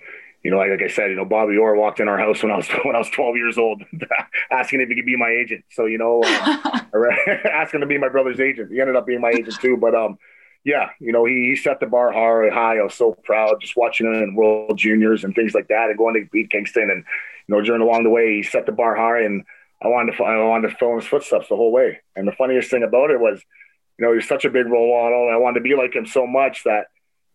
you 0.45 0.51
know, 0.51 0.57
like, 0.57 0.69
like 0.69 0.83
I 0.83 0.87
said, 0.89 1.09
you 1.09 1.15
know, 1.15 1.25
Bobby 1.25 1.57
Orr 1.57 1.75
walked 1.75 1.99
in 1.99 2.07
our 2.07 2.19
house 2.19 2.43
when 2.43 2.51
I 2.51 2.57
was 2.57 2.67
when 2.83 2.95
I 2.95 2.99
was 2.99 3.09
12 3.09 3.35
years 3.35 3.57
old, 3.57 3.81
asking 4.51 4.79
if 4.79 4.89
he 4.89 4.95
could 4.95 5.05
be 5.05 5.17
my 5.17 5.31
agent. 5.31 5.65
So 5.71 5.85
you 5.85 5.97
know, 5.97 6.21
uh, 6.23 7.47
asking 7.51 7.79
to 7.79 7.87
be 7.87 7.97
my 7.97 8.09
brother's 8.09 8.39
agent. 8.39 8.71
He 8.71 8.79
ended 8.79 8.95
up 8.95 9.07
being 9.07 9.21
my 9.21 9.31
agent 9.31 9.55
too. 9.59 9.75
But 9.75 9.95
um, 9.95 10.19
yeah, 10.65 10.89
you 10.99 11.11
know, 11.11 11.25
he, 11.25 11.49
he 11.49 11.55
set 11.55 11.79
the 11.79 11.85
bar 11.85 12.11
high. 12.11 12.79
I 12.79 12.81
was 12.81 12.95
so 12.95 13.13
proud 13.23 13.61
just 13.61 13.77
watching 13.77 14.07
him 14.07 14.15
in 14.15 14.35
World 14.35 14.77
Juniors 14.77 15.23
and 15.23 15.33
things 15.35 15.53
like 15.53 15.67
that 15.67 15.89
and 15.89 15.97
going 15.97 16.15
to 16.15 16.27
beat 16.31 16.49
Kingston. 16.49 16.89
And, 16.89 17.05
you 17.47 17.55
know, 17.55 17.61
during 17.61 17.83
along 17.83 18.03
the 18.03 18.09
way, 18.09 18.37
he 18.37 18.43
set 18.43 18.65
the 18.65 18.71
bar 18.71 18.95
high 18.95 19.21
and 19.21 19.43
I 19.83 19.89
wanted 19.89 20.17
to, 20.17 20.23
I 20.23 20.43
wanted 20.43 20.69
to 20.69 20.75
follow 20.77 20.95
his 20.95 21.05
footsteps 21.05 21.49
the 21.49 21.55
whole 21.55 21.71
way. 21.71 22.01
And 22.15 22.27
the 22.27 22.31
funniest 22.31 22.71
thing 22.71 22.81
about 22.81 23.11
it 23.11 23.19
was, 23.19 23.39
you 23.99 24.05
know, 24.05 24.11
he 24.11 24.17
was 24.17 24.27
such 24.27 24.43
a 24.43 24.49
big 24.49 24.65
role 24.65 24.91
model. 24.91 25.29
I 25.31 25.37
wanted 25.37 25.59
to 25.59 25.63
be 25.63 25.75
like 25.75 25.95
him 25.95 26.07
so 26.07 26.25
much 26.25 26.63
that 26.63 26.87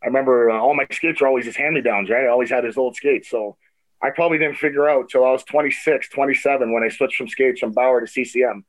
I 0.03 0.07
remember 0.07 0.51
uh, 0.51 0.59
all 0.59 0.75
my 0.75 0.87
skates 0.91 1.21
were 1.21 1.29
always 1.29 1.47
his 1.47 1.57
hand 1.57 1.77
me 1.77 1.83
downs, 1.83 2.11
right? 2.11 2.25
I 2.25 2.31
always 2.31 2.51
had 2.51 2.65
his 2.65 2.77
old 2.77 2.97
skates. 2.97 3.31
So 3.31 3.57
I 4.03 4.11
probably 4.11 4.39
didn't 4.39 4.57
figure 4.57 4.89
out 4.89 5.09
till 5.09 5.25
I 5.25 5.31
was 5.31 5.45
26, 5.45 6.09
27 6.09 6.73
when 6.73 6.83
I 6.83 6.89
switched 6.89 7.15
from 7.15 7.29
skates 7.29 7.61
from 7.61 7.73
Bauer 7.73 8.01
to 8.01 8.09
CCM 8.09 8.65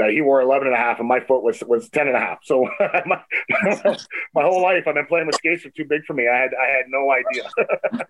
that 0.00 0.10
he 0.10 0.20
wore 0.20 0.40
11 0.40 0.66
and 0.66 0.74
a 0.74 0.78
half 0.78 0.98
and 0.98 1.06
my 1.06 1.20
foot 1.20 1.42
was 1.42 1.62
was 1.66 1.88
10 1.90 2.08
and 2.08 2.16
a 2.16 2.20
half 2.20 2.38
so 2.42 2.66
my, 3.06 3.20
my 4.34 4.42
whole 4.42 4.62
life 4.62 4.84
i've 4.86 4.94
been 4.94 5.06
playing 5.06 5.26
with 5.26 5.36
skates 5.36 5.64
are 5.66 5.70
too 5.70 5.84
big 5.84 6.04
for 6.06 6.14
me 6.14 6.26
i 6.26 6.36
had 6.36 6.50
i 6.54 6.66
had 6.66 6.86
no 6.88 7.12
idea 7.12 7.48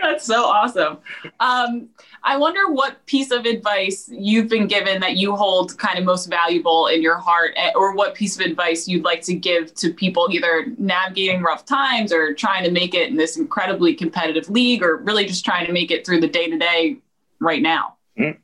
That's 0.00 0.24
so 0.24 0.44
awesome. 0.44 0.98
Um, 1.40 1.88
I 2.22 2.36
wonder 2.36 2.68
what 2.68 3.04
piece 3.06 3.30
of 3.30 3.46
advice 3.46 4.10
you've 4.12 4.48
been 4.48 4.66
given 4.66 5.00
that 5.00 5.16
you 5.16 5.36
hold 5.36 5.78
kind 5.78 5.98
of 5.98 6.04
most 6.04 6.26
valuable 6.26 6.88
in 6.88 7.02
your 7.02 7.16
heart, 7.16 7.52
eh, 7.56 7.70
or 7.74 7.94
what 7.94 8.14
piece 8.14 8.38
of 8.38 8.44
advice 8.44 8.88
you'd 8.88 9.04
like 9.04 9.22
to 9.22 9.34
give 9.34 9.74
to 9.76 9.92
people 9.92 10.28
either 10.30 10.66
navigating 10.78 11.42
rough 11.42 11.64
times 11.64 12.12
or 12.12 12.34
trying 12.34 12.64
to 12.64 12.70
make 12.70 12.94
it 12.94 13.08
in 13.08 13.16
this 13.16 13.36
incredibly 13.36 13.94
competitive 13.94 14.48
league, 14.50 14.82
or 14.82 14.96
really 14.96 15.24
just 15.24 15.44
trying 15.44 15.66
to 15.66 15.72
make 15.72 15.90
it 15.90 16.04
through 16.04 16.20
the 16.20 16.28
day 16.28 16.48
to 16.50 16.58
day 16.58 16.98
right 17.40 17.62
now. 17.62 17.96
Mm-hmm. 18.18 18.40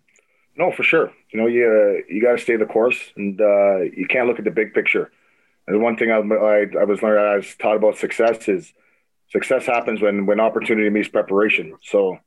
No, 0.56 0.70
for 0.70 0.82
sure. 0.84 1.12
You 1.30 1.40
know, 1.40 1.46
you 1.46 1.64
uh, 1.64 2.12
you 2.12 2.22
got 2.22 2.32
to 2.32 2.38
stay 2.38 2.56
the 2.56 2.66
course, 2.66 2.98
and 3.16 3.40
uh, 3.40 3.78
you 3.80 4.06
can't 4.08 4.28
look 4.28 4.38
at 4.38 4.44
the 4.44 4.50
big 4.50 4.72
picture. 4.72 5.10
And 5.66 5.82
one 5.82 5.96
thing 5.96 6.10
I, 6.10 6.18
I, 6.18 6.66
I 6.80 6.84
was 6.84 7.02
learning, 7.02 7.24
I 7.24 7.36
was 7.36 7.54
taught 7.56 7.76
about 7.76 7.96
success 7.96 8.48
is 8.48 8.72
success 9.30 9.66
happens 9.66 10.00
when 10.00 10.26
when 10.26 10.40
opportunity 10.40 10.90
meets 10.90 11.08
preparation. 11.08 11.76
So, 11.82 12.18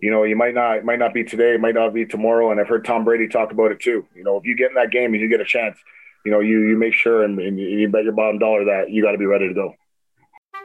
you 0.00 0.10
know, 0.10 0.24
you 0.24 0.34
might 0.36 0.54
not 0.54 0.84
might 0.84 0.98
not 0.98 1.14
be 1.14 1.22
today, 1.22 1.54
it 1.54 1.60
might 1.60 1.74
not 1.74 1.94
be 1.94 2.06
tomorrow. 2.06 2.50
And 2.50 2.60
I've 2.60 2.68
heard 2.68 2.84
Tom 2.84 3.04
Brady 3.04 3.28
talk 3.28 3.52
about 3.52 3.70
it 3.70 3.80
too. 3.80 4.06
You 4.14 4.24
know, 4.24 4.36
if 4.36 4.44
you 4.44 4.56
get 4.56 4.70
in 4.70 4.74
that 4.74 4.90
game 4.90 5.12
and 5.12 5.20
you 5.22 5.28
get 5.28 5.40
a 5.40 5.44
chance, 5.44 5.78
you 6.24 6.32
know, 6.32 6.40
you 6.40 6.62
you 6.68 6.76
make 6.76 6.94
sure 6.94 7.22
and, 7.22 7.38
and 7.38 7.58
you 7.58 7.88
bet 7.88 8.04
your 8.04 8.14
bottom 8.14 8.38
dollar 8.38 8.64
that 8.64 8.90
you 8.90 9.02
got 9.02 9.12
to 9.12 9.18
be 9.18 9.26
ready 9.26 9.46
to 9.48 9.54
go. 9.54 9.74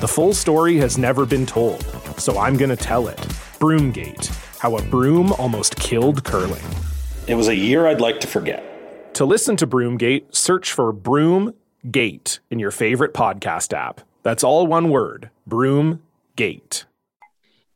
The 0.00 0.06
full 0.06 0.32
story 0.32 0.76
has 0.76 0.96
never 0.96 1.26
been 1.26 1.44
told, 1.44 1.82
so 2.18 2.38
I'm 2.38 2.56
going 2.56 2.70
to 2.70 2.76
tell 2.76 3.08
it. 3.08 3.18
Broomgate 3.58 4.28
How 4.60 4.76
a 4.76 4.82
Broom 4.82 5.32
Almost 5.32 5.74
Killed 5.74 6.22
Curling. 6.22 6.62
It 7.26 7.34
was 7.34 7.48
a 7.48 7.56
year 7.56 7.88
I'd 7.88 8.00
like 8.00 8.20
to 8.20 8.28
forget. 8.28 9.14
To 9.16 9.24
listen 9.24 9.56
to 9.56 9.66
Broomgate, 9.66 10.32
search 10.32 10.70
for 10.70 10.92
Broomgate 10.92 12.38
in 12.48 12.60
your 12.60 12.70
favorite 12.70 13.12
podcast 13.12 13.76
app. 13.76 14.02
That's 14.22 14.44
all 14.44 14.68
one 14.68 14.90
word 14.90 15.30
Broomgate. 15.50 16.84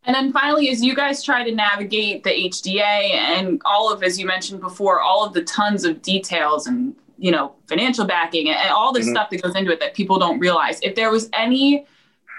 And 0.04 0.14
then 0.14 0.32
finally, 0.32 0.68
as 0.68 0.80
you 0.80 0.94
guys 0.94 1.24
try 1.24 1.42
to 1.42 1.52
navigate 1.52 2.22
the 2.22 2.30
HDA 2.30 3.14
and 3.14 3.60
all 3.64 3.92
of, 3.92 4.04
as 4.04 4.16
you 4.16 4.26
mentioned 4.26 4.60
before, 4.60 5.00
all 5.00 5.26
of 5.26 5.32
the 5.32 5.42
tons 5.42 5.82
of 5.82 6.00
details 6.02 6.68
and 6.68 6.94
you 7.18 7.32
know 7.32 7.56
financial 7.66 8.04
backing 8.04 8.48
and 8.48 8.70
all 8.70 8.92
the 8.92 9.00
mm-hmm. 9.00 9.10
stuff 9.10 9.30
that 9.30 9.42
goes 9.42 9.56
into 9.56 9.72
it 9.72 9.80
that 9.80 9.94
people 9.94 10.20
don't 10.20 10.38
realize, 10.38 10.78
if 10.82 10.94
there 10.94 11.10
was 11.10 11.28
any 11.32 11.84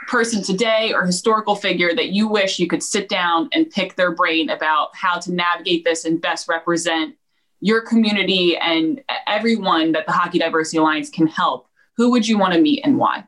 person 0.08 0.42
today 0.42 0.94
or 0.94 1.06
historical 1.06 1.56
figure 1.56 1.94
that 1.96 2.10
you 2.10 2.28
wish 2.28 2.60
you 2.60 2.68
could 2.68 2.84
sit 2.84 3.10
down 3.10 3.50
and 3.54 3.70
pick 3.70 3.96
their 3.96 4.12
brain 4.12 4.50
about 4.50 4.90
how 4.96 5.20
to 5.20 5.34
navigate 5.34 5.84
this 5.84 6.06
and 6.06 6.22
best 6.22 6.48
represent 6.48 7.16
your 7.60 7.82
community 7.82 8.58
and 8.58 9.02
everyone 9.26 9.94
that 9.94 10.06
the 10.06 10.12
Hockey 10.12 10.38
Diversity 10.38 10.78
Alliance 10.78 11.10
can 11.10 11.28
help, 11.28 11.68
who 11.96 12.12
would 12.12 12.28
you 12.28 12.38
want 12.38 12.54
to 12.54 12.60
meet 12.60 12.82
and 12.84 12.98
why? 12.98 13.24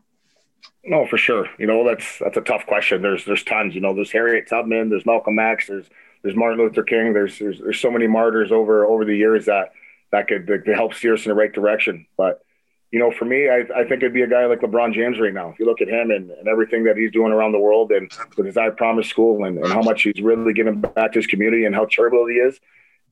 No, 0.83 1.07
for 1.07 1.17
sure. 1.17 1.47
You 1.57 1.65
know, 1.65 1.85
that's 1.85 2.19
that's 2.19 2.37
a 2.37 2.41
tough 2.41 2.65
question. 2.67 3.01
There's 3.01 3.25
there's 3.25 3.43
tons. 3.43 3.73
You 3.73 3.81
know, 3.81 3.95
there's 3.95 4.11
Harriet 4.11 4.47
Tubman, 4.47 4.89
there's 4.89 5.05
Malcolm 5.05 5.39
X, 5.39 5.67
there's 5.67 5.87
there's 6.21 6.35
Martin 6.35 6.59
Luther 6.59 6.83
King. 6.83 7.13
There's 7.13 7.39
there's, 7.39 7.59
there's 7.59 7.79
so 7.79 7.89
many 7.89 8.07
martyrs 8.07 8.51
over 8.51 8.85
over 8.85 9.05
the 9.05 9.15
years 9.15 9.45
that 9.45 9.71
that 10.11 10.27
could, 10.27 10.47
that 10.47 10.65
could 10.65 10.75
help 10.75 10.93
steer 10.93 11.13
us 11.13 11.25
in 11.25 11.29
the 11.29 11.35
right 11.35 11.51
direction. 11.51 12.05
But 12.17 12.44
you 12.91 12.99
know, 12.99 13.11
for 13.11 13.25
me, 13.25 13.49
I, 13.49 13.63
I 13.75 13.83
think 13.83 14.03
it'd 14.03 14.13
be 14.13 14.21
a 14.21 14.27
guy 14.27 14.45
like 14.45 14.61
LeBron 14.61 14.93
James 14.93 15.19
right 15.19 15.33
now. 15.33 15.49
If 15.49 15.59
you 15.59 15.65
look 15.65 15.81
at 15.81 15.87
him 15.87 16.11
and, 16.11 16.31
and 16.31 16.47
everything 16.47 16.83
that 16.85 16.95
he's 16.95 17.11
doing 17.11 17.31
around 17.31 17.51
the 17.51 17.59
world 17.59 17.91
and 17.91 18.11
with 18.37 18.45
his 18.45 18.57
I 18.57 18.69
Promise 18.69 19.09
School 19.09 19.43
and, 19.43 19.57
and 19.57 19.67
how 19.67 19.81
much 19.81 20.03
he's 20.03 20.21
really 20.21 20.53
giving 20.53 20.81
back 20.81 21.11
to 21.13 21.19
his 21.19 21.27
community 21.27 21.65
and 21.65 21.75
how 21.75 21.85
charitable 21.85 22.27
he 22.27 22.35
is. 22.35 22.59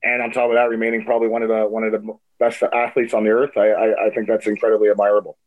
And 0.04 0.22
on 0.22 0.32
top 0.32 0.50
of 0.50 0.56
that, 0.56 0.70
remaining 0.70 1.06
probably 1.06 1.28
one 1.30 1.44
of 1.44 1.50
the 1.50 1.66
one 1.66 1.84
of 1.84 1.92
the 1.92 2.18
best 2.40 2.62
athletes 2.62 3.14
on 3.14 3.24
the 3.24 3.30
earth, 3.30 3.58
I, 3.58 3.70
I, 3.70 4.08
I 4.08 4.10
think 4.10 4.28
that's 4.28 4.48
incredibly 4.48 4.90
admirable. 4.90 5.38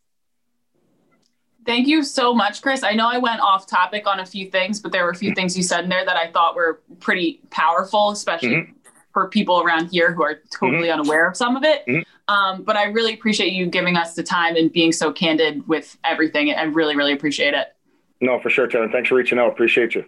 Thank 1.66 1.88
you 1.88 2.04
so 2.04 2.32
much, 2.32 2.62
Chris. 2.62 2.84
I 2.84 2.92
know 2.92 3.08
I 3.08 3.18
went 3.18 3.40
off 3.40 3.66
topic 3.66 4.06
on 4.06 4.20
a 4.20 4.26
few 4.26 4.50
things, 4.50 4.80
but 4.80 4.92
there 4.92 5.04
were 5.04 5.10
a 5.10 5.16
few 5.16 5.34
things 5.34 5.56
you 5.56 5.64
said 5.64 5.82
in 5.84 5.90
there 5.90 6.04
that 6.04 6.16
I 6.16 6.30
thought 6.30 6.54
were 6.54 6.80
pretty 7.00 7.40
powerful, 7.50 8.10
especially 8.10 8.48
mm-hmm. 8.50 8.85
For 9.16 9.28
people 9.28 9.62
around 9.62 9.86
here 9.86 10.12
who 10.12 10.22
are 10.22 10.42
totally 10.50 10.88
mm-hmm. 10.88 11.00
unaware 11.00 11.26
of 11.26 11.34
some 11.34 11.56
of 11.56 11.64
it. 11.64 11.86
Mm-hmm. 11.86 12.34
Um, 12.34 12.64
but 12.64 12.76
I 12.76 12.84
really 12.84 13.14
appreciate 13.14 13.54
you 13.54 13.64
giving 13.64 13.96
us 13.96 14.12
the 14.12 14.22
time 14.22 14.56
and 14.56 14.70
being 14.70 14.92
so 14.92 15.10
candid 15.10 15.66
with 15.66 15.96
everything. 16.04 16.52
I 16.52 16.64
really, 16.64 16.94
really 16.96 17.14
appreciate 17.14 17.54
it. 17.54 17.74
No, 18.20 18.38
for 18.40 18.50
sure, 18.50 18.68
Taryn. 18.68 18.92
Thanks 18.92 19.08
for 19.08 19.14
reaching 19.14 19.38
out. 19.38 19.48
Appreciate 19.48 19.94
you. 19.94 20.04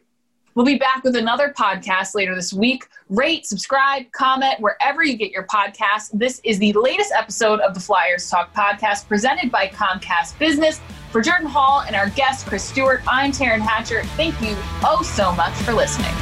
We'll 0.55 0.66
be 0.66 0.77
back 0.77 1.05
with 1.05 1.16
another 1.16 1.55
podcast 1.57 2.14
later 2.14 2.35
this 2.35 2.53
week. 2.53 2.85
Rate, 3.09 3.47
subscribe, 3.47 4.12
comment 4.12 4.61
wherever 4.61 5.03
you 5.03 5.16
get 5.16 5.31
your 5.31 5.47
podcasts. 5.47 6.11
This 6.12 6.42
is 6.44 6.59
the 6.59 6.75
latest 6.75 7.11
episode 7.16 7.61
of 7.61 7.73
the 7.73 7.81
Flyers 7.81 8.29
Talk 8.29 8.55
podcast 8.55 9.09
presented 9.09 9.51
by 9.51 9.68
Comcast 9.68 10.38
Business. 10.38 10.83
For 11.12 11.23
Jordan 11.23 11.47
Hall 11.47 11.81
and 11.87 11.97
our 11.97 12.11
guest, 12.11 12.47
Chris 12.47 12.62
Stewart, 12.62 13.01
I'm 13.09 13.33
Taryn 13.33 13.61
Hatcher. 13.61 14.05
Thank 14.18 14.38
you 14.42 14.55
oh 14.85 15.01
so 15.03 15.33
much 15.33 15.55
for 15.62 15.73
listening. 15.73 16.14